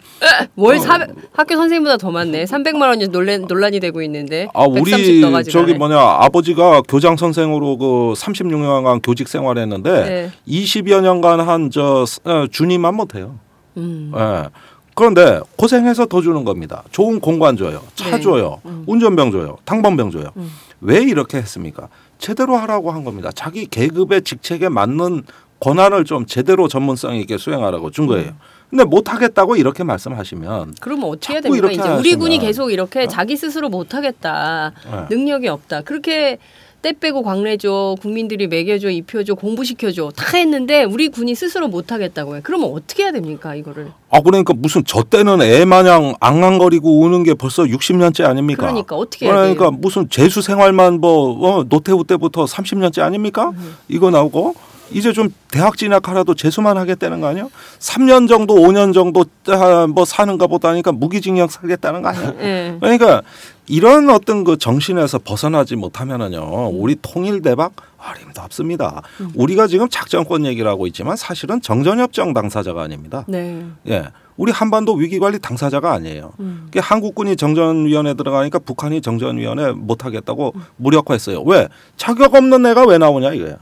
월 0.55 0.79
400, 0.79 1.10
학교 1.33 1.55
선생님보다 1.57 1.98
더 1.98 2.10
많네. 2.10 2.45
300만 2.45 2.83
원이 2.88 3.10
논란, 3.10 3.41
논란이 3.41 3.81
되고 3.81 4.01
있는데. 4.03 4.48
아130 4.53 5.36
우리 5.36 5.43
저기. 5.51 5.74
뭐냐 5.74 6.00
아버지가 6.00 6.83
교장 6.88 7.17
선생으로 7.17 7.77
그 7.77 7.86
36년간 8.15 9.01
교직 9.03 9.27
생활했는데 9.27 9.91
네. 10.05 10.31
20여 10.48 11.01
년간 11.01 11.41
한저 11.41 12.05
준이만 12.50 12.95
못해요. 12.95 13.39
음. 13.77 14.12
예. 14.15 14.50
그런데 14.95 15.39
고생해서 15.55 16.05
더 16.05 16.21
주는 16.21 16.43
겁니다. 16.43 16.83
좋은 16.91 17.19
공간 17.19 17.57
줘요. 17.57 17.81
차 17.95 18.12
네. 18.17 18.21
줘요. 18.21 18.62
음. 18.65 18.83
운전병 18.88 19.31
줘요. 19.31 19.57
당번병 19.65 20.12
줘요. 20.12 20.31
음. 20.38 20.51
왜 20.81 21.00
이렇게 21.01 21.38
했습니까? 21.38 21.88
제대로 22.17 22.55
하라고 22.57 22.91
한 22.91 23.03
겁니다. 23.03 23.29
자기 23.33 23.65
계급의 23.65 24.24
직책에 24.24 24.69
맞는 24.69 25.24
권한을 25.60 26.05
좀 26.05 26.25
제대로 26.25 26.67
전문성 26.67 27.15
있게 27.17 27.38
수행하라고 27.38 27.91
준 27.91 28.07
거예요. 28.07 28.33
근데 28.69 28.83
못 28.86 29.12
하겠다고 29.12 29.57
이렇게 29.57 29.83
말씀하시면 29.83 30.75
그러면 30.79 31.10
어떻게 31.10 31.33
해야 31.33 31.41
됩니까? 31.41 31.69
이제 31.71 31.89
우리. 31.89 32.15
군이 32.15 32.39
계속 32.39 32.71
이렇게 32.71 33.03
어? 33.03 33.07
자기 33.07 33.36
스스로 33.36 33.69
못 33.69 33.93
하겠다. 33.93 34.71
예. 34.88 35.15
능력이 35.15 35.50
없다. 35.50 35.81
그렇게 35.81 36.38
때 36.81 36.93
빼고 36.93 37.21
광내줘, 37.23 37.97
국민들이 38.01 38.47
먹여줘, 38.47 38.89
입혀줘, 38.89 39.35
공부시켜줘 39.35 40.11
다 40.15 40.38
했는데 40.38 40.83
우리 40.83 41.09
군이 41.09 41.35
스스로 41.35 41.67
못 41.67 41.91
하겠다고 41.91 42.38
해. 42.38 42.41
그러면 42.43 42.71
어떻게 42.73 43.03
해야 43.03 43.11
됩니까 43.11 43.53
이거를? 43.55 43.91
아 44.09 44.19
그러니까 44.21 44.53
무슨 44.53 44.83
저 44.85 45.03
때는 45.03 45.41
애 45.41 45.63
마냥 45.65 46.15
앙앙거리고 46.19 47.01
우는 47.01 47.23
게 47.23 47.33
벌써 47.35 47.63
60년째 47.63 48.25
아닙니까? 48.25 48.67
그러니까 48.67 48.95
어떻게 48.95 49.27
해야 49.27 49.35
그러니까 49.35 49.69
돼요? 49.69 49.77
무슨 49.79 50.09
재수 50.09 50.41
생활만 50.41 51.00
뭐 51.00 51.59
어, 51.59 51.63
노태우 51.63 52.03
때부터 52.03 52.45
30년째 52.45 53.01
아닙니까? 53.01 53.50
음. 53.50 53.75
이거 53.88 54.09
나오고 54.09 54.55
이제 54.93 55.13
좀 55.13 55.29
대학 55.50 55.77
진학하라도 55.77 56.36
재수만 56.36 56.77
하겠다는 56.77 57.21
거 57.21 57.27
아니야? 57.27 57.48
3년 57.79 58.27
정도 58.27 58.55
5년 58.55 58.93
정도 58.93 59.25
아, 59.48 59.88
뭐 59.88 60.05
사는가 60.05 60.48
보다 60.48 60.69
하니까 60.69 60.91
무기징역 60.91 61.51
살겠다는 61.51 62.01
거 62.01 62.10
아니야? 62.10 62.33
예. 62.39 62.77
그러니까 62.79 63.21
이런 63.67 64.10
어떤 64.10 64.43
그 64.43 64.57
정신에서 64.57 65.19
벗어나지 65.19 65.75
못하면은요 65.75 66.69
우리 66.69 66.95
통일 67.01 67.41
대박 67.41 67.74
어림도 67.98 68.41
없습니다. 68.41 69.01
음. 69.19 69.31
우리가 69.36 69.67
지금 69.67 69.88
작전권 69.88 70.45
얘기를 70.45 70.69
하고 70.69 70.88
있지만 70.88 71.15
사실은 71.15 71.62
정전협정 71.62 72.33
당사자가 72.33 72.81
아닙니다. 72.81 73.25
네. 73.27 73.63
예, 73.88 74.05
우리 74.38 74.51
한반도 74.51 74.93
위기관리 74.95 75.39
당사자가 75.39 75.93
아니에요. 75.93 76.33
음. 76.39 76.63
그게 76.65 76.79
한국군이 76.79 77.36
정전위원회 77.36 78.15
들어가니까 78.15 78.60
북한이 78.60 79.01
정전위원회 79.01 79.74
못하겠다고 79.74 80.53
음. 80.55 80.62
무력화했어요. 80.77 81.43
왜 81.43 81.67
자격 81.95 82.33
없는 82.33 82.65
애가 82.65 82.86
왜 82.88 82.98
나오냐 82.98 83.33
이거예요. 83.33 83.57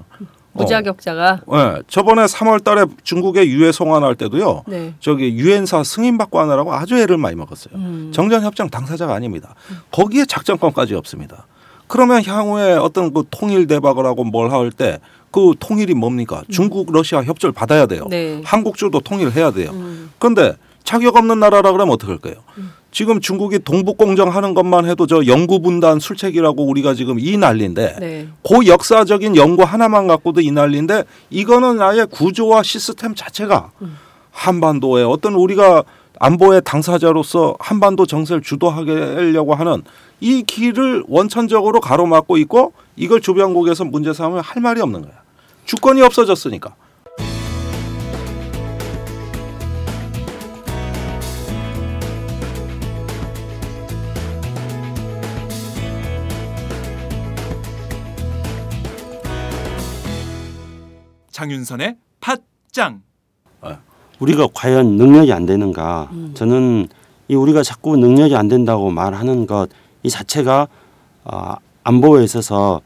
무자격자가 0.63 1.41
어. 1.45 1.57
예, 1.57 1.81
저번에 1.87 2.25
3월달에 2.25 2.89
중국에 3.03 3.47
유해 3.47 3.71
송환할 3.71 4.15
때도요. 4.15 4.63
네. 4.67 4.93
저기 4.99 5.31
유엔사 5.33 5.83
승인 5.83 6.17
받고 6.17 6.39
하느라고 6.39 6.73
아주 6.73 6.97
애를 6.97 7.17
많이 7.17 7.35
먹었어요. 7.35 7.73
음. 7.75 8.11
정전협정 8.13 8.69
당사자가 8.69 9.13
아닙니다. 9.13 9.55
거기에 9.91 10.25
작전권까지 10.25 10.95
없습니다. 10.95 11.45
그러면 11.87 12.23
향후에 12.23 12.73
어떤 12.73 13.11
그 13.13 13.23
통일 13.31 13.65
대박을 13.67 14.05
하고 14.05 14.23
뭘 14.23 14.51
할 14.51 14.69
때 14.71 14.99
그 15.31 15.53
통일이 15.59 15.93
뭡니까? 15.93 16.41
중국, 16.49 16.91
러시아 16.91 17.21
협조를 17.21 17.53
받아야 17.53 17.85
돼요. 17.85 18.01
음. 18.05 18.09
네. 18.09 18.41
한국 18.43 18.77
주도 18.77 18.99
통일해야 18.99 19.51
돼요. 19.51 19.69
음. 19.73 20.09
그런데 20.17 20.55
자격 20.83 21.17
없는 21.17 21.39
나라라 21.39 21.71
그러면 21.71 21.93
어떡할 21.93 22.17
거예요? 22.17 22.38
지금 22.91 23.19
중국이 23.21 23.59
동북공정 23.59 24.29
하는 24.29 24.53
것만 24.53 24.86
해도 24.86 25.05
저 25.05 25.25
영구 25.25 25.62
분단 25.62 26.00
술책이라고 26.00 26.65
우리가 26.65 26.95
지금 26.95 27.19
이 27.19 27.38
난리인데 27.38 27.95
네. 28.00 28.27
그 28.43 28.65
역사적인 28.65 29.36
연구 29.36 29.63
하나만 29.63 30.07
갖고도 30.07 30.41
이 30.41 30.50
난리인데 30.51 31.03
이거는 31.29 31.81
아예 31.81 32.05
구조와 32.05 32.63
시스템 32.63 33.13
자체가 33.13 33.71
한반도에 34.31 35.03
어떤 35.03 35.36
우리가 35.36 35.83
안보의 36.19 36.62
당사자로서 36.65 37.55
한반도 37.59 38.05
정세를 38.05 38.41
주도하려고 38.41 39.55
하는 39.55 39.83
이 40.19 40.43
길을 40.43 41.05
원천적으로 41.07 41.79
가로막고 41.79 42.38
있고 42.38 42.74
이걸 42.95 43.21
주변국에서 43.21 43.86
문제 43.86 44.12
삼으면 44.12 44.41
할 44.41 44.62
말이 44.62 44.81
없는 44.81 45.01
거야. 45.01 45.13
주권이 45.65 46.01
없어졌으니까. 46.01 46.75
장윤선의 61.43 61.96
팟짱 62.19 63.01
우리가 64.19 64.48
과연 64.53 64.98
능력이 64.98 65.31
안 65.31 65.46
되는가? 65.46 66.10
음. 66.12 66.31
저는 66.34 66.89
이 67.29 67.36
우리가 67.36 67.63
자꾸 67.63 67.96
능력이 67.96 68.36
안 68.36 68.50
된다고 68.50 68.89
말하는 68.89 69.46
것 69.48 69.69
이 70.03 70.10
자체가 70.10 70.67
어, 71.25 71.53
안보에 71.84 72.24
있어서 72.24 72.79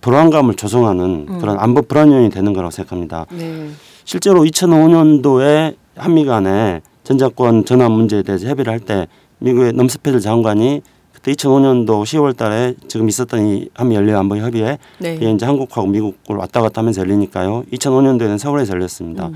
불안감을 0.00 0.54
조성하는 0.54 1.26
음. 1.28 1.38
그런 1.40 1.58
안보 1.58 1.82
불안 1.82 2.10
요인이 2.12 2.30
되는 2.30 2.52
거라고 2.52 2.70
생각합니다. 2.70 3.26
네. 3.32 3.70
실제로 4.04 4.42
2005년도에 4.44 5.76
한미 5.96 6.24
간의 6.24 6.80
전자권 7.04 7.64
전환 7.64 7.90
문제에 7.92 8.22
대해서 8.22 8.46
협의를 8.48 8.72
할 8.72 8.80
때 8.80 9.06
미국의 9.38 9.72
넘스페드 9.72 10.20
장관이 10.20 10.82
그때 11.22 11.32
2005년도 11.32 12.02
10월 12.02 12.36
달에 12.36 12.74
지금 12.88 13.08
있었던 13.08 13.46
이 13.46 13.68
한미 13.74 13.94
연례 13.94 14.14
안보 14.14 14.36
협의회 14.36 14.78
네. 14.98 15.14
그게 15.14 15.30
이제 15.30 15.44
한국하고 15.44 15.86
미국을 15.86 16.36
왔다 16.36 16.62
갔다 16.62 16.80
하면서 16.80 17.02
열리니까요. 17.02 17.64
2005년도에는 17.72 18.38
서울에서 18.38 18.72
열렸습니다. 18.74 19.28
음. 19.28 19.34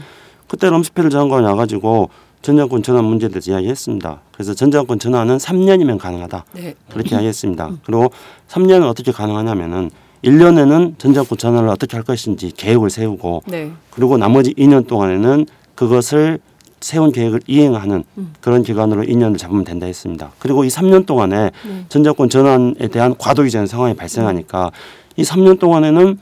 그때 0.48 0.70
럼스펠 0.70 1.10
장관이 1.10 1.44
와가지고 1.46 2.08
전자권 2.40 2.82
전환 2.82 3.04
문제에 3.04 3.28
대해서 3.28 3.52
이야기했습니다. 3.52 4.20
그래서 4.32 4.54
전자권 4.54 4.98
전환은 4.98 5.38
3년이면 5.38 5.98
가능하다. 5.98 6.44
네. 6.52 6.74
그렇게 6.90 7.14
이야기했습니다. 7.14 7.70
그리고 7.84 8.10
3년은 8.48 8.88
어떻게 8.88 9.12
가능하냐면은 9.12 9.90
1년에는 10.24 10.98
전자권 10.98 11.36
전환을 11.36 11.68
어떻게 11.68 11.96
할 11.96 12.04
것인지 12.04 12.50
계획을 12.56 12.88
세우고 12.88 13.42
네. 13.46 13.72
그리고 13.90 14.16
나머지 14.16 14.54
2년 14.54 14.86
동안에는 14.86 15.46
그것을 15.74 16.38
세운 16.84 17.12
계획을 17.12 17.40
이행하는 17.46 18.04
음. 18.18 18.34
그런 18.42 18.62
기간으로 18.62 19.04
2년을 19.04 19.38
잡으면 19.38 19.64
된다 19.64 19.86
했습니다. 19.86 20.32
그리고 20.38 20.64
이 20.64 20.68
3년 20.68 21.06
동안에 21.06 21.50
네. 21.66 21.84
전자권 21.88 22.28
전환에 22.28 22.88
대한 22.88 23.16
과도기적인 23.16 23.66
상황이 23.66 23.96
발생하니까 23.96 24.70
이 25.16 25.22
3년 25.22 25.58
동안에는 25.58 26.18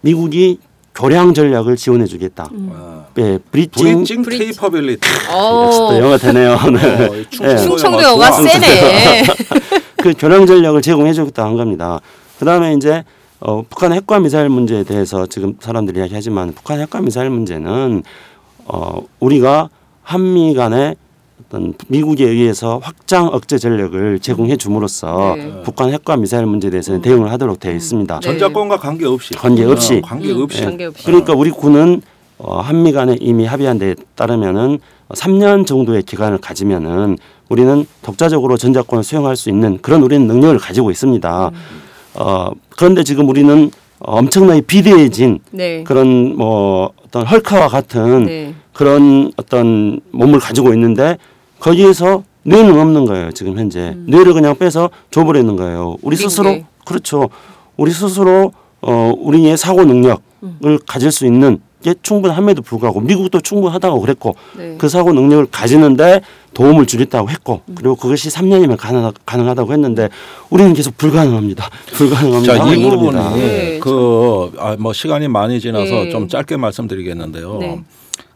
미국이 0.00 0.58
교량 0.92 1.34
전략을 1.34 1.76
지원해 1.76 2.06
주겠다. 2.06 2.48
음. 2.50 2.70
아, 2.72 3.04
예, 3.18 3.38
브리징 3.52 4.04
브리징 4.22 4.24
어. 5.32 5.96
영어 6.00 6.18
되네요. 6.18 6.58
네. 6.72 7.06
어, 7.06 7.24
충청도 7.30 7.56
충청도 7.56 8.02
영어 8.02 8.24
영화 8.24 8.30
좋아. 8.32 8.48
세네. 8.48 9.22
그 10.02 10.14
교량 10.18 10.46
전략을 10.46 10.82
제공해 10.82 11.12
주겠다 11.12 11.44
한 11.44 11.56
겁니다. 11.56 12.00
그다음에 12.40 12.74
이제 12.74 13.04
어, 13.38 13.62
북한 13.62 13.92
핵과 13.92 14.18
미사일 14.18 14.48
문제에 14.48 14.82
대해서 14.82 15.26
지금 15.26 15.54
사람들이 15.60 16.00
이야기하지만 16.00 16.54
북한 16.54 16.80
핵과 16.80 17.00
미사일 17.02 17.30
문제는 17.30 18.02
어, 18.66 19.02
우리가 19.20 19.68
한미 20.02 20.54
간의 20.54 20.96
어떤 21.46 21.74
미국에 21.88 22.24
의해서 22.28 22.80
확장 22.82 23.26
억제 23.26 23.58
전력을 23.58 24.18
제공해 24.20 24.56
줌으로써 24.56 25.34
네. 25.36 25.62
북한 25.64 25.92
핵과 25.92 26.16
미사일 26.16 26.46
문제에 26.46 26.70
대해서는 26.70 27.00
음. 27.00 27.02
대응을 27.02 27.32
하도록 27.32 27.58
되어 27.58 27.74
있습니다. 27.74 28.20
네. 28.20 28.20
전자권과 28.20 28.78
관계없이. 28.78 29.34
관계없이. 29.34 29.96
어, 29.96 30.00
관계없이. 30.02 30.62
음, 30.62 30.64
관계없이. 30.66 31.04
그러니까 31.04 31.32
우리 31.32 31.50
군은 31.50 32.02
어, 32.38 32.60
한미 32.60 32.92
간에 32.92 33.16
이미 33.20 33.46
합의한 33.46 33.78
데 33.78 33.94
따르면은 34.14 34.78
3년 35.10 35.66
정도의 35.66 36.02
기간을 36.04 36.38
가지면은 36.38 37.18
우리는 37.48 37.84
독자적으로 38.02 38.56
전자권을 38.56 39.02
수용할 39.02 39.36
수 39.36 39.50
있는 39.50 39.78
그런 39.82 40.02
우리는 40.02 40.26
능력을 40.26 40.58
가지고 40.58 40.90
있습니다. 40.90 41.50
어, 42.14 42.50
그런데 42.70 43.02
지금 43.02 43.28
우리는 43.28 43.64
어, 43.64 43.70
엄청나게 44.00 44.62
비대해진 44.62 45.40
네. 45.50 45.84
그런 45.84 46.36
뭐 46.36 46.92
어떤 47.04 47.26
헐크와 47.26 47.68
같은 47.68 48.24
네. 48.24 48.54
그런 48.72 49.30
어떤 49.36 50.00
몸을 50.10 50.40
가지고 50.40 50.72
있는데 50.74 51.18
거기에서 51.58 52.24
뇌는 52.42 52.78
없는 52.78 53.04
거예요 53.04 53.32
지금 53.32 53.58
현재 53.58 53.94
뇌를 54.06 54.32
그냥 54.32 54.56
빼서 54.56 54.90
줘버리는 55.10 55.54
거예요 55.56 55.96
우리. 56.02 56.16
스스로 56.16 56.60
그렇죠 56.86 57.28
우리 57.76 57.90
스스로 57.90 58.52
어 58.80 59.12
우리의 59.18 59.58
사고 59.58 59.84
능력을 59.84 60.78
가질 60.86 61.12
수 61.12 61.26
있는 61.26 61.60
게 61.82 61.94
충분함에도 62.02 62.62
불구하고 62.62 63.00
미국도 63.00 63.40
충분하다고 63.40 64.00
그랬고 64.00 64.34
네. 64.56 64.76
그 64.78 64.88
사고 64.88 65.12
능력을 65.12 65.46
가지는데 65.50 66.20
도움을 66.52 66.86
주겠다고 66.86 67.30
했고 67.30 67.62
그리고 67.74 67.96
그것이 67.96 68.28
3년이면 68.28 68.76
가능, 68.76 69.10
가능하다고 69.24 69.72
했는데 69.72 70.08
우리는 70.50 70.74
계속 70.74 70.96
불가능합니다 70.98 71.70
불가능합니다 71.92 72.54
자, 72.54 72.74
이 72.74 72.82
겁니다. 72.82 73.34
네, 73.34 73.78
그, 73.78 74.52
아, 74.58 74.76
뭐 74.78 74.92
시간이 74.92 75.28
많이 75.28 75.60
지나서 75.60 76.04
네. 76.04 76.10
좀 76.10 76.28
짧게 76.28 76.56
말씀드리겠는데요. 76.56 77.58
네. 77.58 77.82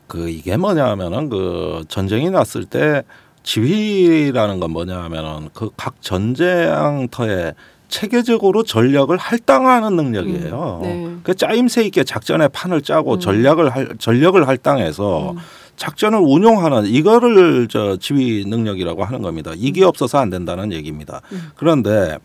그 0.07 0.29
이게 0.31 0.57
뭐냐 0.57 0.85
하면은 0.91 1.29
그 1.29 1.85
전쟁이 1.89 2.31
났을 2.31 2.65
때 2.65 3.03
지휘라는 3.43 4.59
건 4.61 4.71
뭐냐 4.71 4.97
하면은 5.05 5.51
그 5.53 5.71
각 5.77 6.01
전쟁터에 6.01 7.53
체계적으로 7.95 8.65
전력을 8.65 9.17
할당하는 9.17 9.95
능력이에요. 9.95 10.81
음, 10.83 10.87
네. 10.87 11.17
그 11.23 11.35
짜임새 11.35 11.85
있게 11.85 12.03
작전의 12.03 12.49
판을 12.53 12.83
짜고 12.83 13.15
음. 13.15 13.21
전략을 13.21 13.71
할, 13.71 13.89
전력을 13.99 14.47
할당해서 14.49 15.31
음. 15.31 15.37
작전을 15.77 16.19
운용하는 16.21 16.87
이거를 16.87 17.69
저 17.69 17.97
지휘 17.97 18.47
능력이라고 18.47 19.05
하는 19.05 19.23
겁니다. 19.23 19.53
이게 19.57 19.85
없어서 19.85 20.19
안 20.19 20.29
된다는 20.29 20.73
얘기입니다. 20.73 21.21
음. 21.31 21.53
그런데 21.55 22.19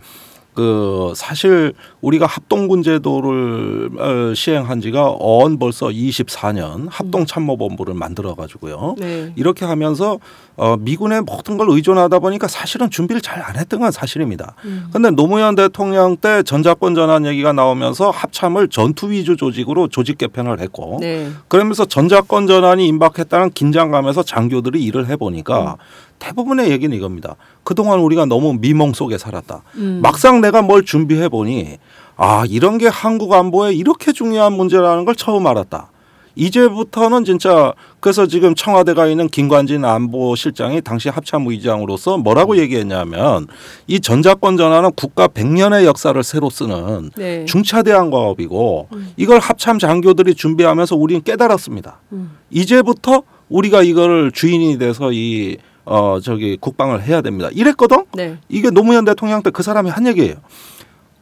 그 0.53 1.13
사실 1.15 1.73
우리가 2.01 2.25
합동군 2.25 2.83
제도를 2.83 3.89
어, 3.97 4.33
시행한 4.35 4.81
지가 4.81 5.15
언 5.19 5.57
벌써 5.57 5.87
24년 5.87 6.87
합동참모본부를 6.89 7.93
만들어 7.93 8.35
가지고요. 8.35 8.95
네. 8.99 9.31
이렇게 9.35 9.65
하면서 9.65 10.19
어, 10.57 10.75
미군의 10.77 11.21
모든 11.21 11.57
걸 11.57 11.69
의존하다 11.69 12.19
보니까 12.19 12.47
사실은 12.47 12.89
준비를 12.89 13.21
잘 13.21 13.39
안 13.39 13.55
했던 13.55 13.79
건 13.79 13.89
사실입니다. 13.89 14.53
음. 14.65 14.89
근데 14.91 15.11
노무현 15.11 15.55
대통령 15.55 16.17
때 16.17 16.43
전자권 16.43 16.93
전환 16.93 17.25
얘기가 17.25 17.53
나오면서 17.53 18.09
합참을 18.09 18.67
전투 18.67 19.11
위주 19.11 19.37
조직으로 19.37 19.87
조직 19.87 20.17
개편을 20.17 20.59
했고 20.59 20.97
네. 20.99 21.29
그러면서 21.47 21.85
전자권 21.85 22.47
전환이 22.47 22.85
임박했다는 22.87 23.51
긴장감에서 23.51 24.23
장교들이 24.23 24.83
일을 24.83 25.07
해 25.07 25.15
보니까 25.15 25.77
대부분의 26.19 26.69
얘기는 26.71 26.95
이겁니다. 26.95 27.35
그동안 27.63 27.99
우리가 27.99 28.25
너무 28.25 28.53
미몽 28.59 28.93
속에 28.93 29.17
살았다. 29.17 29.63
음. 29.75 29.99
막상 30.01 30.41
내가 30.41 30.61
뭘 30.61 30.85
준비해 30.85 31.29
보니 31.29 31.77
아 32.17 32.43
이런 32.47 32.77
게 32.77 32.87
한국 32.87 33.33
안보에 33.33 33.73
이렇게 33.73 34.11
중요한 34.11 34.53
문제라는 34.53 35.05
걸 35.05 35.15
처음 35.15 35.47
알았다. 35.47 35.89
이제부터는 36.35 37.25
진짜 37.25 37.73
그래서 37.99 38.25
지금 38.25 38.55
청와대가 38.55 39.07
있는 39.07 39.27
김관진 39.27 39.83
안보실장이 39.83 40.81
당시 40.81 41.09
합참의장으로서 41.09 42.17
뭐라고 42.17 42.57
얘기했냐면 42.57 43.47
이 43.87 43.99
전자권 43.99 44.55
전환은 44.55 44.91
국가 44.95 45.27
100년의 45.27 45.83
역사를 45.85 46.21
새로 46.23 46.49
쓰는 46.49 47.11
네. 47.17 47.43
중차대한 47.45 48.09
과업이고 48.09 48.87
이걸 49.17 49.39
합참 49.39 49.79
장교들이 49.79 50.35
준비하면서 50.35 50.95
우리는 50.95 51.21
깨달았습니다. 51.23 51.99
음. 52.13 52.37
이제부터 52.49 53.23
우리가 53.49 53.81
이거를 53.83 54.31
주인이 54.31 54.77
돼서 54.77 55.11
이 55.11 55.57
어 55.89 56.19
저기 56.21 56.55
국방을 56.59 57.01
해야 57.03 57.21
됩니다. 57.21 57.49
이랬거든. 57.51 58.05
네. 58.13 58.37
이게 58.47 58.69
노무현 58.69 59.05
대통령 59.05 59.41
때 59.41 59.49
그 59.49 59.63
사람이 59.63 59.89
한 59.89 60.05
얘기예요. 60.05 60.35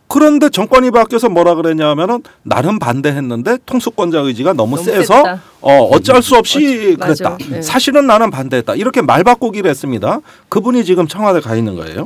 그런데 0.09 0.49
정권이 0.49 0.91
바뀌어서 0.91 1.29
뭐라 1.29 1.55
그랬냐면은 1.55 2.21
나름 2.43 2.77
반대했는데 2.79 3.59
통수권자 3.65 4.19
의지가 4.19 4.53
너무, 4.53 4.75
너무 4.75 4.83
세서 4.83 5.15
셌다. 5.15 5.41
어 5.61 5.77
어쩔 5.91 6.21
수 6.21 6.35
없이 6.35 6.95
어, 6.99 7.03
그랬다. 7.05 7.37
네. 7.49 7.61
사실은 7.61 8.07
나는 8.07 8.29
반대했다. 8.29 8.75
이렇게 8.75 9.01
말 9.01 9.23
바꾸기를 9.23 9.69
했습니다. 9.69 10.19
그분이 10.49 10.83
지금 10.83 11.07
청와대 11.07 11.39
가 11.39 11.55
있는 11.55 11.75
거예요. 11.75 12.03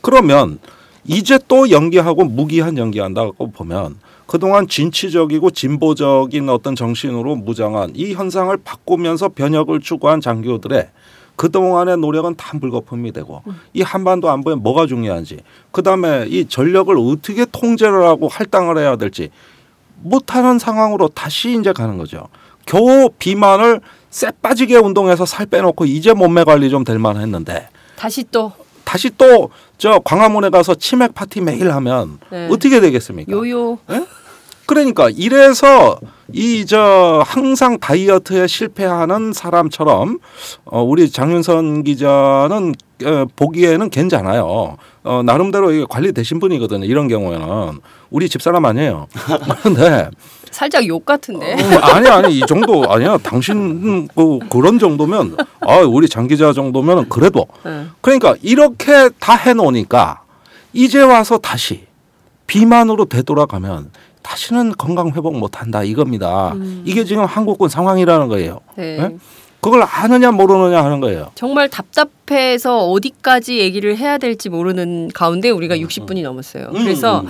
그러면 0.00 0.58
이제 1.04 1.38
또 1.48 1.70
연기하고 1.70 2.24
무기한 2.24 2.76
연기한다고 2.76 3.52
보면 3.52 3.96
그동안 4.26 4.68
진취적이고 4.68 5.50
진보적인 5.50 6.48
어떤 6.48 6.74
정신으로 6.76 7.34
무장한 7.36 7.92
이 7.94 8.12
현상을 8.14 8.56
바꾸면서 8.64 9.28
변혁을 9.30 9.80
추구한 9.80 10.20
장교들의 10.20 10.88
그동안의 11.36 11.96
노력은 11.98 12.34
다 12.36 12.56
물거품이 12.60 13.12
되고 13.12 13.42
이 13.72 13.82
한반도 13.82 14.30
안보에 14.30 14.54
뭐가 14.56 14.86
중요한지 14.86 15.38
그다음에 15.72 16.26
이 16.28 16.46
전력을 16.46 16.94
어떻게 16.98 17.44
통제를 17.44 18.04
하고 18.06 18.28
할당을 18.28 18.78
해야 18.78 18.96
될지 18.96 19.30
못하는 20.02 20.58
상황으로 20.58 21.08
다시 21.08 21.56
이제 21.58 21.72
가는 21.72 21.96
거죠. 21.98 22.28
겨우 22.66 23.10
비만을 23.18 23.80
쎄 24.10 24.30
빠지게 24.42 24.76
운동해서 24.76 25.24
살 25.26 25.46
빼놓고 25.46 25.84
이제 25.86 26.12
몸매 26.12 26.44
관리 26.44 26.68
좀 26.70 26.84
될 26.84 26.98
만했는데 26.98 27.68
다시 27.96 28.24
또 28.30 28.52
다시 28.84 29.10
또 29.10 29.50
저 29.80 29.98
광화문에 29.98 30.50
가서 30.50 30.74
치맥 30.74 31.14
파티 31.14 31.40
매일 31.40 31.72
하면 31.72 32.18
네. 32.30 32.48
어떻게 32.52 32.80
되겠습니까? 32.80 33.32
요요. 33.32 33.78
그러니까 34.74 35.10
이래서 35.10 35.98
이 36.32 36.64
저 36.64 37.24
항상 37.26 37.80
다이어트에 37.80 38.46
실패하는 38.46 39.32
사람처럼 39.32 40.20
어 40.64 40.80
우리 40.80 41.10
장윤선 41.10 41.82
기자는 41.82 42.74
어, 43.04 43.24
보기에는 43.34 43.90
괜찮아요. 43.90 44.76
어 45.02 45.22
나름대로 45.24 45.72
이게 45.72 45.84
관리되신 45.90 46.38
분이거든요. 46.38 46.84
이런 46.84 47.08
경우에는 47.08 47.80
우리 48.10 48.28
집사람 48.28 48.64
아니에요. 48.64 49.08
그런데 49.62 50.08
살짝 50.52 50.86
욕 50.86 51.04
같은데. 51.04 51.54
어, 51.54 51.78
아니 51.82 52.08
아니 52.08 52.38
이 52.38 52.42
정도 52.46 52.84
아니야. 52.88 53.18
당신 53.18 54.06
그 54.14 54.38
그런 54.50 54.78
정도면 54.78 55.36
아 55.62 55.78
우리 55.78 56.08
장 56.08 56.28
기자 56.28 56.52
정도면 56.52 57.08
그래도 57.08 57.46
네. 57.64 57.86
그러니까 58.00 58.36
이렇게 58.42 59.10
다 59.18 59.34
해놓으니까 59.34 60.22
이제 60.72 61.02
와서 61.02 61.38
다시 61.38 61.86
비만으로 62.46 63.06
되돌아가면 63.06 63.90
다시는 64.22 64.72
건강 64.76 65.08
회복 65.08 65.36
못한다 65.36 65.82
이겁니다. 65.82 66.52
음. 66.52 66.82
이게 66.84 67.04
지금 67.04 67.24
한국군 67.24 67.68
상황이라는 67.68 68.28
거예요. 68.28 68.60
네. 68.76 68.96
네? 68.96 69.16
그걸 69.60 69.82
아느냐 69.82 70.30
모르느냐 70.30 70.82
하는 70.82 71.00
거예요. 71.00 71.30
정말 71.34 71.68
답답해서 71.68 72.86
어디까지 72.88 73.58
얘기를 73.58 73.96
해야 73.96 74.16
될지 74.16 74.48
모르는 74.48 75.08
가운데 75.12 75.50
우리가 75.50 75.74
음, 75.74 75.80
60분이 75.80 76.22
넘었어요. 76.22 76.70
그래서 76.72 77.24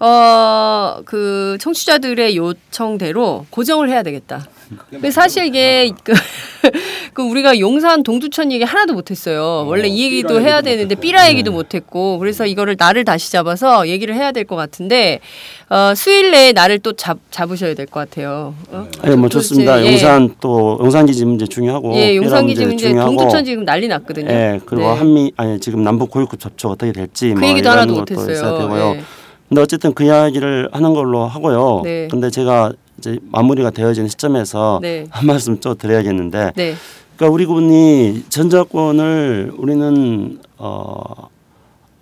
어, 0.00 1.00
그 1.04 1.56
청취자들의 1.60 2.36
요청대로 2.36 3.46
고정을 3.50 3.88
해야 3.90 4.02
되겠다. 4.02 4.46
근데 4.90 5.10
사실 5.10 5.44
이게 5.46 5.90
그, 6.04 6.12
그 7.14 7.22
우리가 7.22 7.58
용산 7.58 8.02
동두천 8.02 8.52
얘기 8.52 8.64
하나도 8.64 8.92
못했어요. 8.94 9.64
원래 9.66 9.88
이 9.88 10.04
얘기도 10.04 10.40
해야 10.40 10.60
되는데 10.62 10.94
삐라 10.94 11.28
얘기도 11.30 11.52
못했고 11.52 12.18
그래서 12.18 12.46
이거를 12.46 12.76
날을 12.78 13.04
다시 13.04 13.30
잡아서 13.32 13.88
얘기를 13.88 14.14
해야 14.14 14.32
될 14.32 14.44
것 14.44 14.56
같은데 14.56 15.20
어, 15.68 15.92
수일 15.94 16.30
내에 16.30 16.52
나를 16.52 16.78
또 16.78 16.94
잡, 16.94 17.18
잡으셔야 17.30 17.74
될 17.74 17.86
것 17.86 18.00
같아요. 18.08 18.54
어? 18.70 18.86
예, 19.06 19.10
뭐또 19.10 19.28
좋습니다. 19.40 19.78
이제, 19.78 19.86
예. 19.86 19.92
용산 19.92 20.34
또 20.40 20.78
용산 20.80 21.06
기지 21.06 21.24
문제 21.24 21.46
중요하고 21.46 21.94
예, 21.96 22.16
용산 22.16 22.46
기지 22.46 22.64
문제 22.64 22.88
중요하고, 22.88 23.16
동두천 23.16 23.44
지금 23.44 23.64
난리 23.64 23.88
났거든요. 23.88 24.30
예, 24.30 24.60
그리고 24.64 24.84
네. 24.90 24.94
한미 24.98 25.32
아니 25.36 25.60
지금 25.60 25.82
남북 25.84 26.10
고위급 26.10 26.40
접촉 26.40 26.72
어떻게 26.72 26.92
될지 26.92 27.34
그 27.34 27.40
뭐 27.40 27.48
얘기도 27.48 27.68
하나도 27.70 27.94
못했어요. 27.94 28.58
되고요. 28.58 28.92
예. 28.96 29.00
근데 29.48 29.62
어쨌든 29.62 29.94
그 29.94 30.04
이야기를 30.04 30.68
하는 30.72 30.92
걸로 30.94 31.26
하고요. 31.26 31.80
네. 31.84 32.08
근데 32.10 32.28
제가 32.30 32.72
이제 32.98 33.18
마무리가 33.30 33.70
되어지는 33.70 34.08
시점에서 34.08 34.80
네. 34.82 35.06
한 35.10 35.26
말씀 35.26 35.58
또 35.60 35.74
드려야겠는데, 35.74 36.52
네. 36.56 36.74
그러니까 37.16 37.34
우리 37.34 37.46
군이 37.46 38.24
전자권을 38.28 39.52
우리는 39.56 40.38
어. 40.58 41.28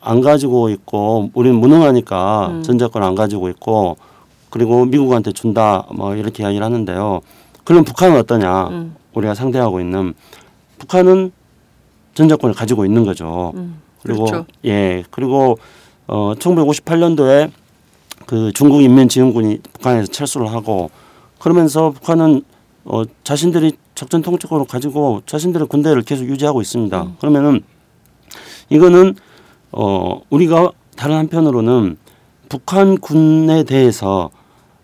안 0.07 0.21
가지고 0.21 0.69
있고 0.69 1.31
우리는 1.35 1.59
무능하니까 1.59 2.49
음. 2.49 2.63
전자권 2.63 3.03
안 3.03 3.17
가지고 3.17 3.49
있고 3.49 3.97
그리고 4.51 4.85
미국한테 4.85 5.33
준다 5.33 5.85
뭐 5.93 6.15
이렇게 6.15 6.45
이야기를 6.45 6.65
하는데요. 6.65 7.21
그럼 7.65 7.83
북한은 7.83 8.17
어떠냐? 8.21 8.69
음. 8.69 8.95
우리가 9.15 9.35
상대하고 9.35 9.81
있는 9.81 10.15
북한은 10.79 11.33
전자권을 12.15 12.55
가지고 12.55 12.85
있는 12.85 13.05
거죠. 13.05 13.53
음, 13.57 13.81
그리고 14.03 14.27
그렇죠. 14.27 14.47
예 14.65 15.03
그리고 15.11 15.59
어 16.07 16.35
1958년도에 16.39 17.51
그 18.27 18.53
중국 18.53 18.83
인민지원군이 18.83 19.61
북한에서 19.73 20.11
철수를 20.11 20.53
하고 20.53 20.91
그러면서 21.39 21.91
북한은 21.91 22.43
어 22.85 23.03
자신들이 23.25 23.73
작전 23.95 24.23
통제권을 24.23 24.67
가지고 24.67 25.23
자신들의 25.27 25.69
군대를 25.69 26.03
계속 26.03 26.25
유지하고 26.25 26.61
있습니다. 26.61 27.03
음. 27.03 27.17
그러면은 27.21 27.63
이거는 28.69 29.15
어 29.73 30.21
우리가 30.31 30.73
다른 30.97 31.17
한편으로는 31.17 31.97
북한 32.49 32.99
군에 32.99 33.65
대해서 33.65 34.31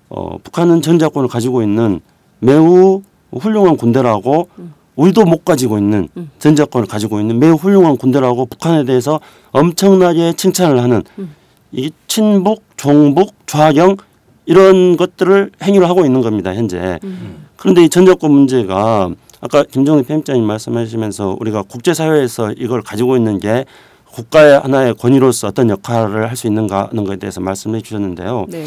어 0.08 0.38
북한은 0.38 0.82
전자권을 0.82 1.28
가지고 1.28 1.62
있는 1.62 2.00
매우 2.38 3.02
훌륭한 3.32 3.76
군대라고 3.76 4.48
우리도 4.96 5.24
못 5.24 5.44
가지고 5.44 5.78
있는 5.78 6.08
음. 6.16 6.30
전자권을 6.38 6.86
가지고 6.86 7.20
있는 7.20 7.38
매우 7.38 7.54
훌륭한 7.54 7.96
군대라고 7.96 8.46
북한에 8.46 8.84
대해서 8.84 9.20
엄청나게 9.52 10.34
칭찬을 10.34 10.82
하는 10.82 11.02
음. 11.18 11.34
이 11.72 11.90
친북, 12.06 12.62
종북, 12.76 13.34
좌경 13.46 13.96
이런 14.44 14.96
것들을 14.96 15.50
행위를 15.62 15.88
하고 15.88 16.04
있는 16.04 16.20
겁니다 16.20 16.54
현재. 16.54 16.98
음. 17.04 17.46
그런데 17.56 17.84
이 17.84 17.88
전자권 17.88 18.30
문제가 18.30 19.10
아까 19.40 19.62
김정일 19.64 20.04
편집장님 20.04 20.44
말씀하시면서 20.44 21.36
우리가 21.40 21.62
국제사회에서 21.62 22.52
이걸 22.52 22.82
가지고 22.82 23.16
있는 23.16 23.38
게 23.40 23.64
국가의 24.12 24.60
하나의 24.60 24.94
권위로서 24.94 25.48
어떤 25.48 25.70
역할을 25.70 26.28
할 26.28 26.36
수 26.36 26.46
있는가 26.46 26.88
하는 26.90 27.04
것에 27.04 27.16
대해서 27.16 27.40
말씀해 27.40 27.80
주셨는데요. 27.80 28.46
네. 28.48 28.66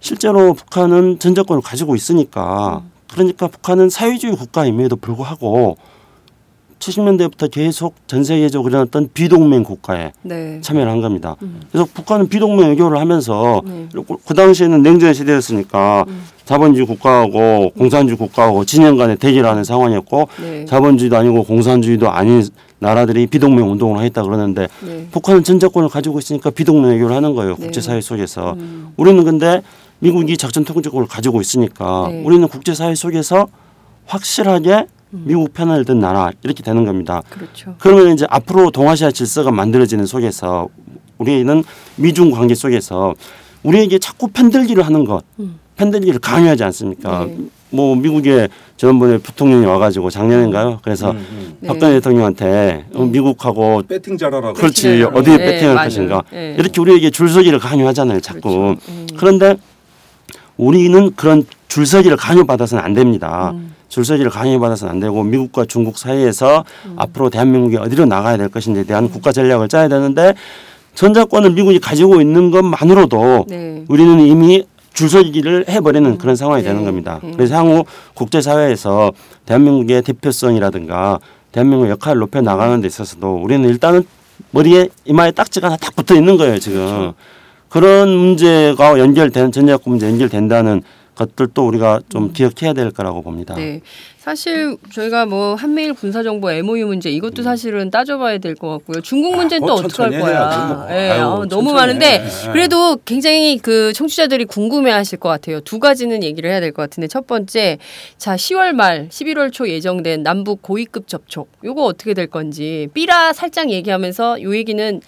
실제로 0.00 0.54
북한은 0.54 1.18
전자권을 1.18 1.62
가지고 1.62 1.94
있으니까 1.94 2.82
그러니까 3.10 3.48
북한은 3.48 3.90
사회주의 3.90 4.34
국가임에도 4.36 4.96
불구하고 4.96 5.76
70년대부터 6.88 7.50
계속 7.50 7.94
전 8.06 8.24
세계적으로 8.24 8.70
일어났던 8.70 9.10
비동맹 9.14 9.62
국가에 9.64 10.12
네. 10.22 10.60
참여를 10.62 10.90
한 10.90 11.00
겁니다. 11.00 11.36
음. 11.42 11.60
그래서 11.70 11.88
북한은 11.92 12.28
비동맹 12.28 12.70
외교를 12.70 12.98
하면서 12.98 13.60
네. 13.64 13.86
그- 13.92 14.16
그 14.24 14.34
당시에는 14.34 14.82
냉전 14.82 15.12
시대였으니까 15.14 16.04
음. 16.08 16.22
자본주의 16.44 16.86
국가하고 16.86 17.70
공산주의 17.76 18.16
국가하고 18.16 18.64
진영 18.64 18.96
간의 18.96 19.16
대결을 19.16 19.48
하는 19.50 19.64
상황이었고 19.64 20.28
네. 20.40 20.64
자본주의도 20.64 21.16
아니고 21.16 21.44
공산주의도 21.44 22.10
아닌 22.10 22.42
나라들이 22.78 23.26
비동맹 23.26 23.70
운동을 23.70 23.98
하겠다 23.98 24.22
그러는데 24.22 24.68
네. 24.84 25.06
북한은 25.10 25.44
전자권을 25.44 25.88
가지고 25.88 26.18
있으니까 26.18 26.50
비동맹 26.50 26.92
외교를 26.92 27.14
하는 27.14 27.34
거예요. 27.34 27.56
네. 27.56 27.64
국제사회 27.66 28.00
속에서. 28.00 28.54
음. 28.54 28.92
우리는 28.96 29.22
근데 29.24 29.62
미국이 29.98 30.36
작전 30.36 30.64
통제권을 30.64 31.08
가지고 31.08 31.40
있으니까 31.40 32.08
네. 32.10 32.22
우리는 32.24 32.46
국제사회 32.48 32.94
속에서 32.94 33.48
확실하게 34.06 34.70
음. 34.72 34.86
미국 35.10 35.52
편을 35.52 35.84
든 35.84 36.00
나라 36.00 36.30
이렇게 36.42 36.62
되는 36.62 36.84
겁니다. 36.84 37.22
그렇죠. 37.30 37.74
그러면 37.78 38.12
이제 38.12 38.26
앞으로 38.28 38.70
동아시아 38.70 39.10
질서가 39.10 39.50
만들어지는 39.50 40.06
속에서 40.06 40.68
우리는 41.18 41.64
미중 41.96 42.30
관계 42.30 42.54
속에서 42.54 43.14
우리에게 43.62 43.98
자꾸 43.98 44.28
편들기를 44.28 44.84
하는 44.84 45.04
것, 45.04 45.24
음. 45.40 45.58
편들기를 45.76 46.20
강요하지 46.20 46.62
않습니까? 46.64 47.24
네. 47.24 47.36
뭐 47.70 47.94
미국에 47.96 48.48
지난번에 48.76 49.18
부통령이 49.18 49.66
와가지고 49.66 50.10
작년인가요? 50.10 50.78
그래서 50.82 51.12
네. 51.12 51.66
박근혜 51.66 51.94
대통령한테 51.94 52.86
어, 52.94 53.04
미국하고 53.04 53.82
배팅 53.86 54.16
잘하라고. 54.16 54.54
그렇지 54.54 54.82
배팅을 54.82 55.16
어디에. 55.16 55.36
네, 55.36 55.44
배팅할. 55.44 55.84
것인가 55.84 56.22
네. 56.30 56.54
이렇게 56.58 56.80
우리에게 56.80 57.10
줄서기를 57.10 57.58
강요하잖아요 57.58 58.20
자꾸 58.20 58.40
그렇죠. 58.40 58.80
음. 58.88 59.06
그런데 59.18 59.56
우리는 60.56 61.12
그런 61.14 61.44
줄서기를 61.68 62.16
강요받아서는 62.16 62.82
안 62.82 62.94
됩니다 62.94 63.50
음. 63.54 63.74
줄서기를 63.88 64.30
강요받아서는 64.30 64.92
안 64.92 65.00
되고 65.00 65.22
미국과 65.22 65.64
중국 65.64 65.98
사이에서 65.98 66.64
음. 66.86 66.94
앞으로 66.96 67.30
대한민국이 67.30 67.76
어디로 67.76 68.04
나가야 68.04 68.36
될 68.36 68.48
것인지에 68.48 68.84
대한 68.84 69.08
국가 69.08 69.32
전략을 69.32 69.68
짜야 69.68 69.88
되는데 69.88 70.34
전자권을 70.94 71.52
미국이 71.52 71.78
가지고 71.78 72.20
있는 72.20 72.50
것만으로도 72.50 73.46
네. 73.48 73.84
우리는 73.88 74.20
이미 74.20 74.64
줄서기를 74.94 75.66
해버리는 75.68 76.18
그런 76.18 76.34
상황이 76.34 76.62
네. 76.62 76.68
되는 76.68 76.84
겁니다. 76.84 77.20
네. 77.22 77.32
그래서 77.36 77.54
향후 77.54 77.84
국제사회에서 78.14 79.12
대한민국의 79.46 80.02
대표성이라든가 80.02 81.20
대한민국 81.52 81.88
역할을 81.88 82.18
높여 82.18 82.40
나가는 82.40 82.80
데 82.80 82.86
있어서도 82.88 83.36
우리는 83.36 83.68
일단은 83.68 84.04
머리에 84.50 84.88
이마에 85.04 85.30
딱지가 85.30 85.68
하나 85.68 85.76
딱 85.76 85.94
붙어 85.94 86.14
있는 86.14 86.36
거예요 86.36 86.58
지금. 86.58 86.78
그렇죠. 86.78 87.14
그런 87.68 88.08
문제가 88.08 88.98
연결된 88.98 89.52
전자권 89.52 89.92
문제 89.92 90.08
연결된다는 90.08 90.82
것들도 91.18 91.66
우리가 91.66 92.00
좀 92.08 92.32
기억해야 92.32 92.72
될 92.72 92.90
거라고 92.92 93.20
봅니다. 93.22 93.54
음. 93.54 93.58
네. 93.58 93.80
사실 94.18 94.76
저희가 94.92 95.24
뭐 95.26 95.54
한미일 95.54 95.94
군사 95.94 96.22
정보 96.22 96.50
MOU 96.50 96.86
문제 96.86 97.08
이것도 97.10 97.42
사실은 97.42 97.90
따져봐야 97.90 98.38
될 98.38 98.54
것 98.54 98.68
같고요. 98.68 99.00
중국 99.00 99.34
문제는 99.36 99.66
또 99.66 99.76
그거 99.76 99.86
어떻게 99.86 100.02
할 100.02 100.20
거야. 100.20 100.66
뭐. 100.86 100.86
예, 100.90 101.10
아유, 101.10 101.22
어, 101.24 101.46
너무 101.46 101.72
많은데 101.72 102.24
해. 102.24 102.52
그래도 102.52 102.96
굉장히 103.06 103.58
그 103.58 103.92
청취자들이 103.94 104.44
궁금해하실 104.44 105.18
것 105.18 105.28
같아요. 105.30 105.60
두 105.60 105.78
가지는 105.78 106.22
얘기를 106.22 106.50
해야 106.50 106.60
될 106.60 106.72
것 106.72 106.82
같은데 106.82 107.08
첫 107.08 107.26
번째, 107.26 107.78
자 108.18 108.36
10월 108.36 108.72
말 108.72 109.08
11월 109.08 109.50
초 109.52 109.68
예정된 109.68 110.22
남북 110.22 110.60
고위급 110.62 111.08
접촉 111.08 111.48
요거 111.64 111.82
어떻게 111.84 112.12
될 112.14 112.26
건지 112.26 112.88
삐라 112.92 113.32
살짝 113.32 113.70
얘기하면서 113.70 114.42
요 114.42 114.54
얘기는 114.56 115.00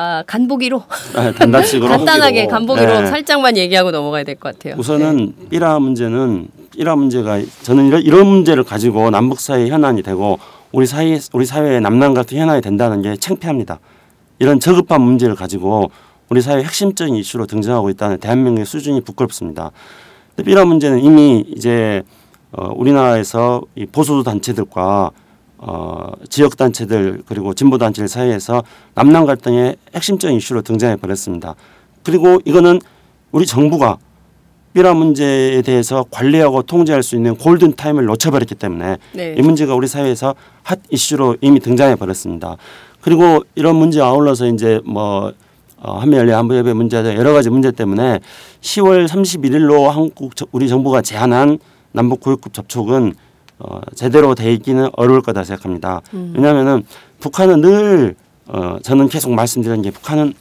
아, 0.00 0.22
간보기로 0.28 0.84
아, 1.16 1.32
단답식으로 1.32 1.88
간단하게 1.88 2.46
간보기로 2.46 3.00
네. 3.00 3.06
살짝만 3.08 3.56
얘기하고 3.56 3.90
넘어가야 3.90 4.22
될 4.22 4.36
것 4.36 4.56
같아요. 4.56 4.76
우선은 4.78 5.34
삐라 5.50 5.80
문제는 5.80 6.46
삐라 6.76 6.94
문제가 6.94 7.40
저는 7.62 7.88
이런, 7.88 8.02
이런 8.02 8.26
문제를 8.28 8.62
가지고 8.62 9.10
남북 9.10 9.40
사이 9.40 9.68
현안이 9.68 10.04
되고 10.04 10.38
우리 10.70 10.86
사이 10.86 11.18
우리 11.32 11.44
사회의 11.44 11.80
남남 11.80 12.14
같은 12.14 12.38
현안이 12.38 12.60
된다는 12.60 13.02
게 13.02 13.16
창피합니다. 13.16 13.80
이런 14.38 14.60
저급한 14.60 15.00
문제를 15.00 15.34
가지고 15.34 15.90
우리 16.28 16.42
사회 16.42 16.62
핵심적인 16.62 17.16
이슈로 17.16 17.46
등장하고 17.46 17.90
있다는 17.90 18.18
대한민국의 18.18 18.66
수준이 18.66 19.00
부끄럽습니다. 19.00 19.72
삐라 20.46 20.64
문제는 20.64 21.00
이미 21.02 21.44
이제 21.56 22.04
어, 22.52 22.70
우리나라에서 22.76 23.62
이 23.74 23.84
보수 23.84 24.22
단체들과 24.24 25.10
어, 25.58 26.12
지역 26.28 26.56
단체들 26.56 27.22
그리고 27.26 27.52
진보 27.54 27.78
단체들 27.78 28.08
사이에서 28.08 28.62
남남 28.94 29.26
갈등의 29.26 29.76
핵심적인 29.94 30.36
이슈로 30.36 30.62
등장해 30.62 30.96
버렸습니다. 30.96 31.54
그리고 32.04 32.40
이거는 32.44 32.80
우리 33.32 33.44
정부가 33.44 33.98
삐라 34.72 34.94
문제에 34.94 35.60
대해서 35.62 36.04
관리하고 36.10 36.62
통제할 36.62 37.02
수 37.02 37.16
있는 37.16 37.34
골든 37.36 37.74
타임을 37.74 38.04
놓쳐버렸기 38.04 38.54
때문에 38.54 38.98
네. 39.14 39.34
이 39.36 39.42
문제가 39.42 39.74
우리 39.74 39.88
사회에서 39.88 40.34
hot 40.62 40.78
issue로 40.90 41.36
이미 41.40 41.58
등장해 41.58 41.96
버렸습니다. 41.96 42.56
그리고 43.00 43.42
이런 43.54 43.76
문제 43.76 44.00
아울러서 44.00 44.46
이제 44.48 44.80
뭐 44.84 45.32
어, 45.80 45.98
한미연례 45.98 46.32
한부협의 46.32 46.74
문제 46.74 47.02
등 47.02 47.14
여러 47.14 47.32
가지 47.32 47.50
문제 47.50 47.70
때문에 47.70 48.20
10월 48.60 49.06
31일로 49.08 49.86
한국 49.88 50.34
저- 50.36 50.46
우리 50.52 50.68
정부가 50.68 51.02
제안한 51.02 51.58
남북 51.92 52.20
고위급 52.20 52.52
접촉은 52.52 53.14
어, 53.58 53.80
제대로 53.94 54.34
돼 54.34 54.52
있기는 54.52 54.88
어려울 54.96 55.22
거다 55.22 55.44
생각합니다. 55.44 56.00
음. 56.14 56.32
왜냐하면은 56.36 56.84
북한은 57.20 57.60
늘 57.60 58.14
어, 58.46 58.76
저는 58.82 59.08
계속 59.08 59.32
말씀드리는 59.32 59.82
게 59.82 59.90
북한은 59.90 60.32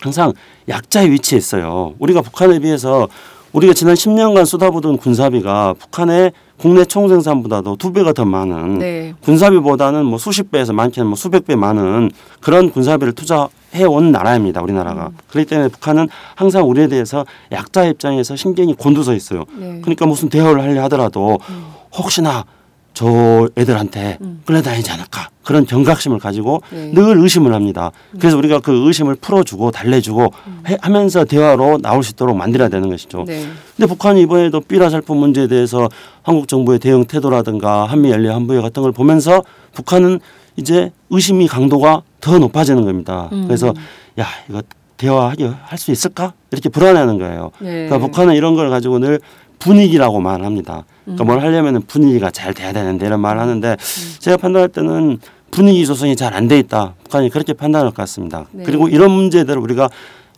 항상 0.00 0.32
약자의 0.68 1.10
위치에 1.10 1.38
있어요. 1.38 1.94
우리가 1.98 2.22
북한에 2.22 2.58
비해서 2.58 3.08
우리가 3.52 3.74
지난 3.74 3.94
10년간 3.94 4.46
쏟아부은 4.46 4.96
군사비가 4.96 5.74
북한의 5.78 6.32
국내 6.56 6.84
총생산보다도 6.84 7.76
두 7.76 7.92
배가 7.92 8.12
더 8.12 8.24
많은 8.24 8.78
네. 8.78 9.14
군사비보다는 9.20 10.06
뭐 10.06 10.16
수십 10.18 10.50
배에서 10.50 10.72
많게는 10.72 11.08
뭐 11.08 11.16
수백 11.16 11.44
배 11.44 11.56
많은 11.56 12.10
그런 12.40 12.70
군사비를 12.70 13.12
투자해 13.12 13.84
온 13.86 14.12
나라입니다. 14.12 14.62
우리나라가. 14.62 15.08
음. 15.08 15.18
그렇기 15.28 15.48
때문에 15.50 15.68
북한은 15.68 16.08
항상 16.34 16.68
우리에 16.68 16.86
대해서 16.86 17.26
약자 17.50 17.84
입장에서 17.84 18.36
신경이 18.36 18.74
곤두서 18.74 19.14
있어요. 19.14 19.44
네. 19.56 19.80
그러니까 19.82 20.06
무슨 20.06 20.28
대화를 20.28 20.62
하려 20.62 20.82
하더라도 20.84 21.38
혹시나 21.96 22.44
저 22.94 23.48
애들한테 23.56 24.18
음. 24.20 24.42
끌려다니지 24.44 24.90
않을까 24.90 25.30
그런 25.42 25.64
경각심을 25.64 26.18
가지고 26.18 26.60
네. 26.70 26.92
늘 26.92 27.16
의심을 27.18 27.54
합니다. 27.54 27.90
그래서 28.18 28.36
우리가 28.36 28.60
그 28.60 28.86
의심을 28.86 29.14
풀어주고 29.14 29.70
달래주고 29.70 30.32
해- 30.68 30.76
하면서 30.82 31.24
대화로 31.24 31.78
나올 31.78 32.02
수 32.04 32.12
있도록 32.12 32.36
만들어야 32.36 32.68
되는 32.68 32.90
것이죠. 32.90 33.24
네. 33.26 33.46
근데 33.76 33.86
북한이 33.88 34.20
이번에도 34.22 34.60
삐라 34.60 34.90
살포 34.90 35.14
문제에 35.14 35.46
대해서 35.48 35.88
한국 36.22 36.48
정부의 36.48 36.78
대응 36.80 37.04
태도라든가 37.06 37.86
한미 37.86 38.10
연례 38.10 38.28
한부회 38.28 38.60
같은 38.60 38.82
걸 38.82 38.92
보면서 38.92 39.42
북한은 39.72 40.20
이제 40.56 40.92
의심이 41.08 41.48
강도가 41.48 42.02
더 42.20 42.38
높아지는 42.38 42.84
겁니다. 42.84 43.30
음. 43.32 43.46
그래서 43.46 43.72
야 44.20 44.26
이거 44.50 44.60
대화하기 44.98 45.44
할 45.64 45.78
수 45.78 45.90
있을까 45.92 46.34
이렇게 46.50 46.68
불안해하는 46.68 47.18
거예요. 47.18 47.52
네. 47.58 47.86
그러니까 47.88 47.98
북한은 47.98 48.34
이런 48.34 48.54
걸 48.54 48.68
가지고 48.68 48.98
늘 48.98 49.18
분위기라고 49.58 50.20
말합니다. 50.20 50.84
음. 51.08 51.16
그러니까 51.16 51.24
뭘 51.24 51.40
하려면 51.40 51.82
분위기가 51.82 52.30
잘 52.30 52.54
돼야 52.54 52.72
되는데 52.72 53.06
이런 53.06 53.20
말을 53.20 53.40
하는데 53.40 53.76
제가 54.20 54.36
판단할 54.36 54.68
때는 54.68 55.18
분위기 55.50 55.84
조성이 55.86 56.16
잘 56.16 56.34
안 56.34 56.48
돼 56.48 56.58
있다. 56.58 56.94
북한이 57.04 57.28
그렇게 57.30 57.52
판단할 57.52 57.88
것 57.90 57.96
같습니다. 57.96 58.46
네. 58.52 58.64
그리고 58.64 58.88
이런 58.88 59.10
문제들을 59.10 59.60
우리가 59.60 59.90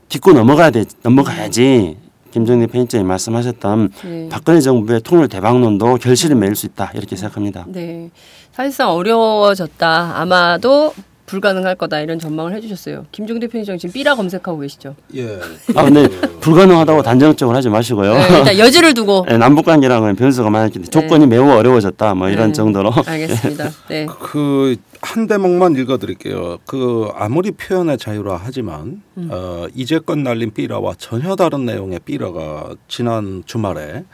딛고 0.09 0.33
넘어가야 0.33 0.71
돼 0.71 0.85
넘어가야지. 1.03 1.97
김정일 2.33 2.67
편집장이 2.67 3.05
말씀하셨던 3.05 3.91
네. 4.05 4.29
박근혜 4.29 4.61
정부의 4.61 5.03
통일 5.03 5.29
대박론도 5.29 5.97
결실을 5.99 6.35
맺을 6.35 6.57
수 6.57 6.67
있다 6.67 6.91
이렇게 6.95 7.15
생각합니다. 7.15 7.65
네. 7.69 8.11
사실상 8.53 8.91
어려워졌다. 8.91 10.15
아마도 10.21 10.93
불가능할 11.27 11.77
거다 11.77 12.01
이런 12.01 12.19
전망을 12.19 12.55
해주셨어요. 12.55 13.07
김종대 13.13 13.47
편집장 13.47 13.79
지금 13.79 13.93
삐라 13.93 14.15
검색하고 14.15 14.59
계시죠? 14.59 14.95
예. 15.15 15.39
아 15.75 15.85
근데 15.85 16.09
불가능하다고 16.41 17.03
단정적으로 17.03 17.57
하지 17.57 17.69
마시고요. 17.69 18.15
네, 18.15 18.39
일단 18.39 18.59
여지를 18.59 18.95
두고 18.95 19.27
네, 19.29 19.39
남북 19.39 19.65
관계랑은 19.65 20.17
변수가 20.17 20.51
많았기 20.51 20.75
때문에 20.75 20.91
조건이 20.91 21.27
매우 21.27 21.51
어려워졌다 21.51 22.15
뭐 22.15 22.29
이런 22.29 22.49
네. 22.49 22.53
정도로 22.53 22.93
알겠습니다. 23.07 23.71
네. 23.89 24.07
그 24.07 24.77
한 25.05 25.27
대목만 25.27 25.77
읽어드릴게요. 25.77 26.59
그 26.67 27.09
아무리 27.15 27.51
표현의 27.51 27.99
자유라 27.99 28.41
하지만 28.43 29.03
음. 29.19 29.29
어, 29.31 29.67
이제껏 29.75 30.19
날린 30.19 30.53
삐라와 30.53 30.95
전혀 30.97 31.37
다른 31.37 31.67
내용의 31.67 32.01
삐라가 32.07 32.75
지난 32.89 33.43
주말에 33.45 34.05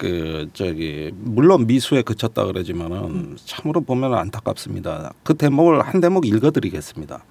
그 0.00 0.48
저기 0.54 1.10
물론 1.14 1.66
미수에 1.66 2.00
그쳤다 2.00 2.46
그러지만은 2.46 2.96
음. 3.04 3.36
참으로 3.44 3.82
보면 3.82 4.14
안타깝습니다. 4.14 5.12
그 5.22 5.34
대목을 5.34 5.82
한 5.82 6.00
대목 6.00 6.24
읽어드리겠습니다. 6.24 7.22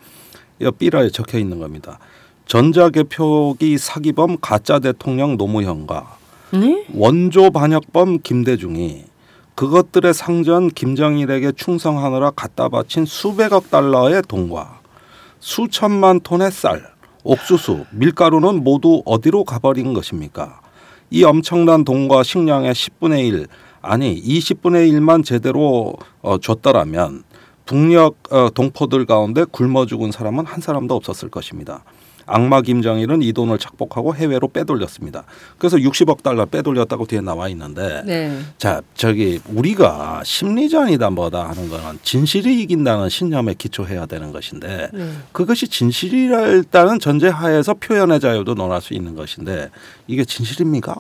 이 0.60 0.72
삐라에 0.78 1.10
적혀 1.10 1.40
있는 1.40 1.58
겁니다. 1.58 1.98
전자개표기 2.46 3.80
사기범 3.80 4.38
가짜 4.40 4.78
대통령 4.78 5.36
노무현과 5.36 6.18
네? 6.54 6.86
원조 6.94 7.50
반역범 7.50 8.20
김대중이 8.22 9.06
그것들의 9.56 10.14
상전 10.14 10.70
김정일에게 10.70 11.54
충성하느라 11.54 12.30
갖다 12.32 12.70
바친 12.70 13.06
수백억 13.06 13.72
달러의 13.72 14.22
돈과 14.28 14.82
수천만 15.40 16.20
톤의 16.20 16.52
쌀, 16.52 16.84
옥수수, 17.24 17.86
밀가루는 17.94 18.64
모두 18.64 19.02
어디로 19.06 19.44
가버린 19.44 19.96
것입니까? 19.96 20.62
이 21.12 21.24
엄청난 21.24 21.84
돈과 21.84 22.24
식량의 22.24 22.74
10분의 22.74 23.28
1 23.28 23.48
아니 23.82 24.22
20분의 24.22 24.92
1만 24.92 25.24
제대로 25.24 25.96
어, 26.22 26.38
줬더라면 26.38 27.24
북녘 27.66 28.16
어, 28.32 28.50
동포들 28.50 29.06
가운데 29.06 29.46
굶어 29.46 29.86
죽은 29.86 30.12
사람은 30.12 30.46
한 30.46 30.62
사람도 30.62 30.96
없었을 30.96 31.30
것입니다. 31.30 31.84
악마 32.30 32.62
김정일은 32.62 33.22
이 33.22 33.34
돈을 33.34 33.58
착복하고 33.58 34.16
해외로 34.16 34.48
빼돌렸습니다. 34.48 35.24
그래서 35.58 35.78
60억 35.78 36.24
달러 36.24 36.46
빼돌렸다고 36.46 37.06
뒤에 37.06 37.22
나와 37.22 37.50
있는데 37.50 38.04
네. 38.06 38.40
자 38.58 38.82
저기 38.94 39.42
우리가 39.48 40.22
심리전이다 40.24 41.10
뭐다 41.10 41.50
하는 41.50 41.70
거는 41.70 42.00
진실이 42.04 42.62
이긴다는 42.62 43.10
신념에 43.10 43.56
기초해야 43.56 44.06
되는 44.06 44.32
것인데 44.32 44.90
네. 44.94 45.12
그것이 45.32 45.68
진실이라는 45.68 47.00
전제하에서 47.00 47.74
표현의 47.76 48.20
자유도 48.20 48.54
논할 48.56 48.82
수 48.82 48.94
있는 48.94 49.16
것인데 49.16 49.70
이게 50.08 50.24
진실입니까? 50.24 50.96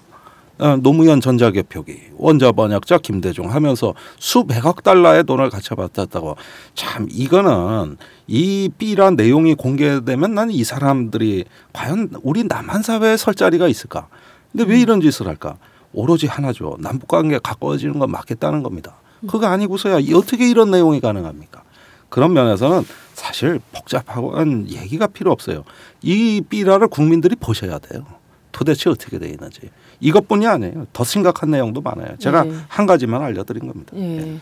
어, 0.60 0.76
노무현 0.76 1.22
전자개표기 1.22 2.12
원자 2.18 2.52
번역자 2.52 2.98
김대중 2.98 3.52
하면서 3.54 3.94
수백억 4.20 4.84
달러의 4.84 5.24
돈을 5.24 5.50
가져받았다고 5.50 6.36
참 6.76 7.08
이거는 7.10 7.96
이 8.28 8.70
B란 8.78 9.16
내용이 9.16 9.56
공개되면 9.56 10.34
나는 10.34 10.54
이 10.54 10.66
사람들이 10.66 11.46
과연 11.72 12.10
우리 12.24 12.44
남한 12.44 12.84
사회에 12.84 13.16
설 13.16 13.36
자리가 13.36 13.70
있을까? 13.70 14.08
근데 14.52 14.66
왜 14.66 14.82
이런 14.82 15.00
짓을 15.00 15.28
할까? 15.28 15.58
오로지 15.94 16.28
하나죠. 16.28 16.76
남북 16.80 17.08
관계 17.08 17.40
가까워지는 17.40 17.98
건 17.98 18.12
맞겠다는 18.12 18.62
겁니다. 18.62 18.98
그거 19.28 19.48
아니고서야 19.48 20.00
이 20.00 20.14
어떻게 20.14 20.50
이런 20.50 20.72
내용이 20.72 21.00
가능합니까? 21.00 21.64
그런 22.10 22.34
면에서는 22.34 22.84
사실 23.14 23.60
복잡하고 23.72 24.36
한 24.36 24.70
얘기가 24.70 25.08
필요 25.08 25.32
없어요. 25.32 25.64
이 26.02 26.42
삐라를 26.50 26.90
국민들이 26.90 27.36
보셔야 27.36 27.80
돼요. 27.80 28.04
도대체 28.52 28.90
어떻게 28.90 29.20
돼 29.20 29.30
있는지. 29.30 29.70
이것뿐이 30.00 30.48
아니에요. 30.48 30.88
더 30.94 31.04
심각한 31.04 31.52
내용도 31.52 31.82
많아요. 31.82 32.16
제가 32.20 32.44
네. 32.44 32.54
한 32.68 32.86
가지만 32.86 33.22
알려드린 33.22 33.68
겁니다. 33.68 33.92
예. 33.96 34.38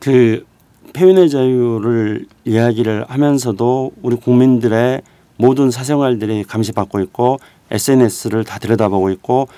그 0.00 0.44
표현의 0.92 1.30
자유를 1.30 2.26
이야기를 2.44 3.06
하면서도 3.08 3.92
우리 4.02 4.16
국민들의 4.16 5.02
모든 5.36 5.70
사생활들이 5.70 6.44
감시받고 6.44 7.00
있고 7.00 7.38
SNS를 7.70 8.44
다 8.44 8.58
들여다보고 8.58 9.10
있고 9.10 9.48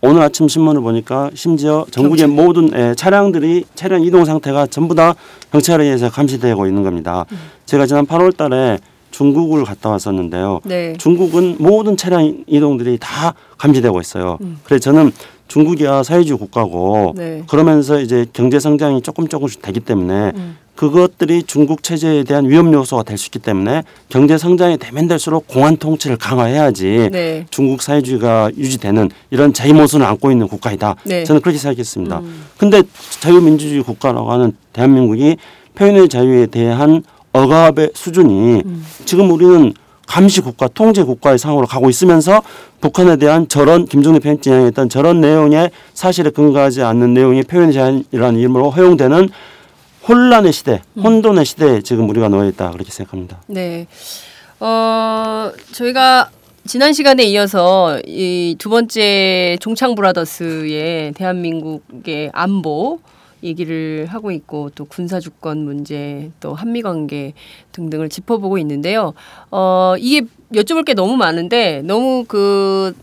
오늘 0.00 0.22
아침 0.22 0.48
신문을 0.48 0.82
보니까 0.82 1.30
심지어 1.34 1.86
전국의 1.90 2.26
모든 2.26 2.70
예, 2.74 2.94
차량들이 2.96 3.66
차량 3.76 4.02
이동 4.02 4.24
상태가 4.24 4.66
전부 4.66 4.96
다 4.96 5.14
경찰에 5.52 5.84
의해서 5.84 6.10
감시되고 6.10 6.66
있는 6.66 6.82
겁니다. 6.82 7.24
제가 7.66 7.86
지난 7.86 8.06
8월 8.06 8.36
달에 8.36 8.78
중국을 9.22 9.64
갔다 9.64 9.90
왔었는데요. 9.90 10.60
네. 10.64 10.94
중국은 10.98 11.56
모든 11.58 11.96
차량 11.96 12.42
이동들이 12.46 12.98
다 13.00 13.34
감지되고 13.56 14.00
있어요. 14.00 14.36
그래서 14.64 14.80
저는 14.82 15.12
중국이야 15.46 16.02
사회주의 16.02 16.36
국가고 16.38 17.14
네. 17.16 17.42
그러면서 17.46 18.00
이제 18.00 18.26
경제 18.32 18.58
성장이 18.58 19.02
조금 19.02 19.28
조금씩 19.28 19.62
되기 19.62 19.78
때문에 19.80 20.32
음. 20.34 20.56
그것들이 20.74 21.42
중국 21.44 21.82
체제에 21.82 22.24
대한 22.24 22.48
위험 22.48 22.72
요소가 22.72 23.02
될 23.04 23.18
수 23.18 23.26
있기 23.28 23.38
때문에 23.38 23.84
경제 24.08 24.38
성장이 24.38 24.78
되면 24.78 25.06
될수록 25.06 25.46
공안 25.46 25.76
통치를 25.76 26.16
강화해야지 26.16 27.10
네. 27.12 27.46
중국 27.50 27.82
사회주의가 27.82 28.50
유지되는 28.56 29.10
이런 29.30 29.52
자유모순을 29.52 30.04
안고 30.04 30.32
있는 30.32 30.48
국가이다. 30.48 30.96
네. 31.04 31.22
저는 31.24 31.42
그렇게 31.42 31.58
생각했습니다. 31.58 32.18
음. 32.20 32.44
근데 32.56 32.82
자유민주주의 33.20 33.82
국가라고 33.82 34.32
하는 34.32 34.56
대한민국이 34.72 35.36
표현의 35.74 36.08
자유에 36.08 36.46
대한 36.46 37.02
억압의 37.32 37.90
수준이 37.94 38.62
음. 38.64 38.86
지금 39.04 39.30
우리는 39.30 39.72
감시 40.06 40.40
국가, 40.42 40.68
통제 40.68 41.02
국가의 41.02 41.38
상으로 41.38 41.66
가고 41.66 41.88
있으면서 41.88 42.42
북한에 42.80 43.16
대한 43.16 43.48
저런 43.48 43.86
김정일 43.86 44.20
편집장이 44.20 44.66
했던 44.66 44.88
저런 44.88 45.20
내용의 45.20 45.70
사실에 45.94 46.30
근거하지 46.30 46.82
않는 46.82 47.14
내용이 47.14 47.42
표현의 47.44 47.72
자유라는 47.72 48.38
이름으로 48.40 48.70
허용되는 48.70 49.28
혼란의 50.08 50.52
시대, 50.52 50.82
음. 50.94 51.02
혼돈의 51.02 51.44
시대에 51.44 51.80
지금 51.80 52.10
우리가 52.10 52.28
놓여 52.28 52.48
있다 52.48 52.70
그렇게 52.72 52.90
생각합니다. 52.90 53.40
네. 53.46 53.86
어, 54.60 55.50
저희가 55.72 56.28
지난 56.66 56.92
시간에 56.92 57.24
이어서 57.24 57.98
이 58.06 58.54
두 58.58 58.68
번째 58.68 59.56
종창 59.60 59.94
브라더스의 59.94 61.12
대한민국의 61.14 62.30
안보 62.32 63.00
얘기를 63.42 64.06
하고 64.08 64.30
있고 64.30 64.70
또 64.74 64.84
군사 64.84 65.20
주권 65.20 65.64
문제 65.64 66.30
또 66.40 66.54
한미 66.54 66.82
관계 66.82 67.32
등등을 67.72 68.08
짚어보고 68.08 68.58
있는데요. 68.58 69.14
어, 69.50 69.94
이게 69.98 70.26
여쭤볼 70.54 70.84
게 70.84 70.94
너무 70.94 71.16
많은데 71.16 71.82
너무 71.84 72.24
그 72.26 72.94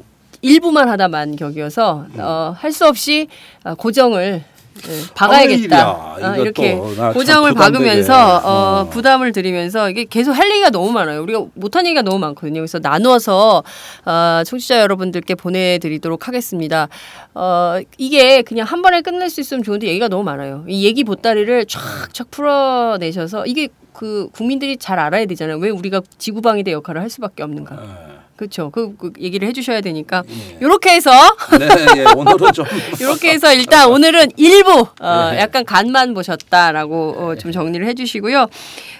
일부만 0.41 0.87
하다만 0.89 1.35
격이어서 1.35 2.05
어, 2.17 2.55
할 2.57 2.71
수 2.71 2.85
없이 2.87 3.27
어, 3.63 3.75
고정을 3.75 4.43
예, 4.87 5.01
박아야겠다. 5.13 5.91
어, 5.91 6.35
이렇게 6.37 6.75
부담되게. 6.75 7.53
박으면서 7.53 8.37
어, 8.37 8.81
어. 8.81 8.89
부담을 8.89 9.31
드리면서 9.31 9.89
이게 9.89 10.05
계속 10.05 10.31
할 10.31 10.49
얘기가 10.49 10.69
너무 10.69 10.91
많아요. 10.91 11.21
우리가 11.23 11.45
못한 11.55 11.85
얘기가 11.85 12.01
너무 12.01 12.19
많거든요. 12.19 12.61
그래서 12.61 12.79
나누어서 12.79 13.63
어, 14.05 14.43
청취자 14.45 14.81
여러분들께 14.81 15.35
보내드리도록 15.35 16.27
하겠습니다. 16.27 16.87
어, 17.33 17.79
이게 17.97 18.41
그냥 18.41 18.65
한 18.65 18.81
번에 18.81 19.01
끝낼 19.01 19.29
수 19.29 19.41
있으면 19.41 19.63
좋은데 19.63 19.87
얘기가 19.87 20.07
너무 20.07 20.23
많아요. 20.23 20.63
이 20.67 20.85
얘기 20.85 21.03
보따리를 21.03 21.65
쫙쫙 21.65 22.31
풀어내셔서 22.31 23.45
이게 23.45 23.69
그 23.93 24.29
국민들이 24.31 24.77
잘 24.77 24.97
알아야 24.97 25.25
되잖아요. 25.25 25.57
왜 25.57 25.69
우리가 25.69 26.01
지구방위대 26.17 26.71
역할을 26.71 27.01
할 27.01 27.09
수밖에 27.09 27.43
없는가. 27.43 28.08
그렇죠. 28.39 28.69
그, 28.69 28.95
그 28.95 29.11
얘기를 29.19 29.45
해주셔야 29.49 29.81
되니까 29.81 30.23
예. 30.29 30.57
이렇게 30.61 30.91
해서 30.91 31.11
네, 31.59 31.67
예, 31.97 32.05
오늘은 32.15 32.53
좀 32.53 32.65
이렇게 33.01 33.31
해서 33.31 33.53
일단 33.53 33.89
오늘은 33.91 34.29
일부 34.37 34.87
어, 35.01 35.31
네. 35.33 35.39
약간 35.39 35.65
간만 35.65 36.13
보셨다라고 36.13 37.15
어, 37.17 37.35
좀 37.35 37.51
정리를 37.51 37.85
해주시고요. 37.85 38.47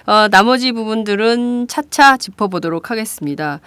어, 0.04 0.28
나머지 0.30 0.72
부분들은 0.72 1.68
차차 1.68 2.18
짚어보도록 2.18 2.90
하겠습니다. 2.90 3.60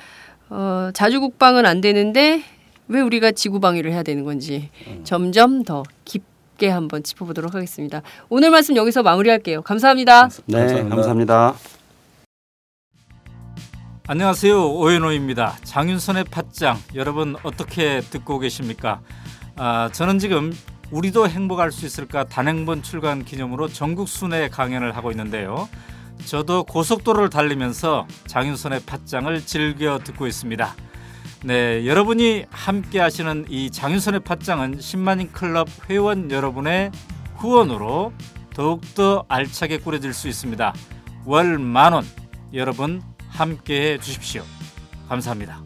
어, 0.52 0.92
자주국방은 0.94 1.66
안 1.66 1.82
되는데 1.82 2.44
왜 2.88 3.02
우리가 3.02 3.32
지구방위를 3.32 3.92
해야 3.92 4.04
되는 4.04 4.24
건지 4.26 4.70
점점 5.04 5.64
더 5.64 5.82
깊게 6.06 6.70
한번 6.70 7.02
짚어보도록 7.02 7.56
하겠습니다. 7.56 8.04
오늘 8.30 8.52
말씀 8.52 8.76
여기서 8.76 9.02
마무리할게요. 9.02 9.64
감사합니다. 9.64 10.30
네, 10.46 10.60
감사합니다. 10.60 10.96
감사합니다. 10.96 11.56
안녕하세요 14.06 14.70
오연호입니다. 14.70 15.56
장윤선의 15.64 16.26
팟짱 16.26 16.78
여러분 16.94 17.38
어떻게 17.42 18.02
듣고 18.02 18.38
계십니까? 18.38 19.00
아, 19.56 19.90
저는 19.94 20.20
지금 20.20 20.52
우리도 20.92 21.30
행복할 21.30 21.72
수 21.72 21.86
있을까 21.86 22.26
단행본 22.26 22.84
출간 22.84 23.24
기념으로 23.24 23.70
전국 23.70 24.10
순회 24.10 24.50
강연을 24.50 24.98
하고 24.98 25.10
있는데요. 25.12 25.70
저도 26.26 26.66
고속도로를 26.66 27.30
달리면서 27.30 28.06
장윤선의 28.28 28.82
팟짱을 28.86 29.46
즐겨 29.46 30.00
듣고 30.00 30.28
있습니다. 30.28 30.76
네, 31.46 31.88
여러분이 31.88 32.48
함께 32.50 33.00
하시는 33.00 33.46
이 33.48 33.72
장윤선의 33.72 34.20
팟짱은 34.26 34.80
10만인 34.80 35.32
클럽 35.32 35.70
회원 35.90 36.30
여러분의 36.30 36.92
후원으로 37.38 38.12
더욱더 38.54 39.24
알차게 39.30 39.78
꾸려질 39.78 40.14
수 40.14 40.28
있습니다. 40.28 40.74
월 41.24 41.58
만원 41.58 42.06
여러분 42.54 43.02
함께 43.34 43.94
해 43.94 43.98
주십시오. 43.98 44.44
감사합니다. 45.10 45.62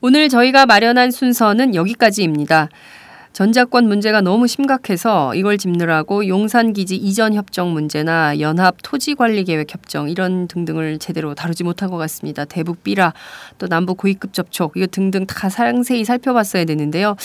오늘 0.00 0.28
저희가 0.28 0.66
마련한 0.66 1.10
순서는 1.10 1.74
여기까지입니다. 1.74 2.68
전자권 3.32 3.86
문제가 3.86 4.20
너무 4.20 4.46
심각해서 4.46 5.34
이걸 5.34 5.58
짚느라고 5.58 6.26
용산기지 6.26 6.96
이전 6.96 7.34
협정 7.34 7.72
문제나 7.72 8.40
연합 8.40 8.76
토지관리계획 8.82 9.72
협정 9.72 10.08
이런 10.10 10.48
등등을 10.48 10.98
제대로 10.98 11.34
다루지 11.34 11.62
못한 11.62 11.90
것 11.90 11.98
같습니다. 11.98 12.44
대북 12.44 12.82
비라 12.82 13.12
또 13.58 13.68
남북 13.68 13.98
고위급 13.98 14.32
접촉 14.32 14.72
이거 14.76 14.86
등등 14.86 15.26
다 15.26 15.48
상세히 15.48 16.04
살펴봤어야 16.04 16.64
되는데요. 16.64 17.16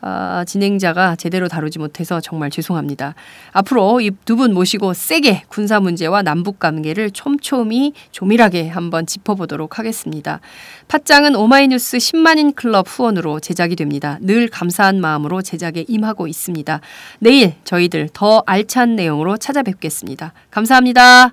아, 0.00 0.44
진행자가 0.46 1.16
제대로 1.16 1.48
다루지 1.48 1.78
못해서 1.78 2.20
정말 2.20 2.50
죄송합니다. 2.50 3.14
앞으로 3.52 4.00
이 4.00 4.10
두 4.24 4.36
분 4.36 4.52
모시고 4.54 4.92
세게 4.92 5.44
군사 5.48 5.80
문제와 5.80 6.22
남북 6.22 6.58
관계를 6.58 7.10
촘촘히 7.10 7.92
조밀하게 8.10 8.68
한번 8.68 9.06
짚어보도록 9.06 9.78
하겠습니다. 9.78 10.40
팟짱은 10.88 11.34
오마이뉴스 11.36 11.96
10만인 11.96 12.54
클럽 12.54 12.86
후원으로 12.88 13.40
제작이 13.40 13.76
됩니다. 13.76 14.18
늘 14.20 14.48
감사한 14.48 15.00
마음으로 15.00 15.42
제작에 15.42 15.84
임하고 15.88 16.26
있습니다. 16.26 16.80
내일 17.20 17.54
저희들 17.64 18.10
더 18.12 18.42
알찬 18.46 18.96
내용으로 18.96 19.36
찾아뵙겠습니다. 19.38 20.32
감사합니다. 20.50 21.32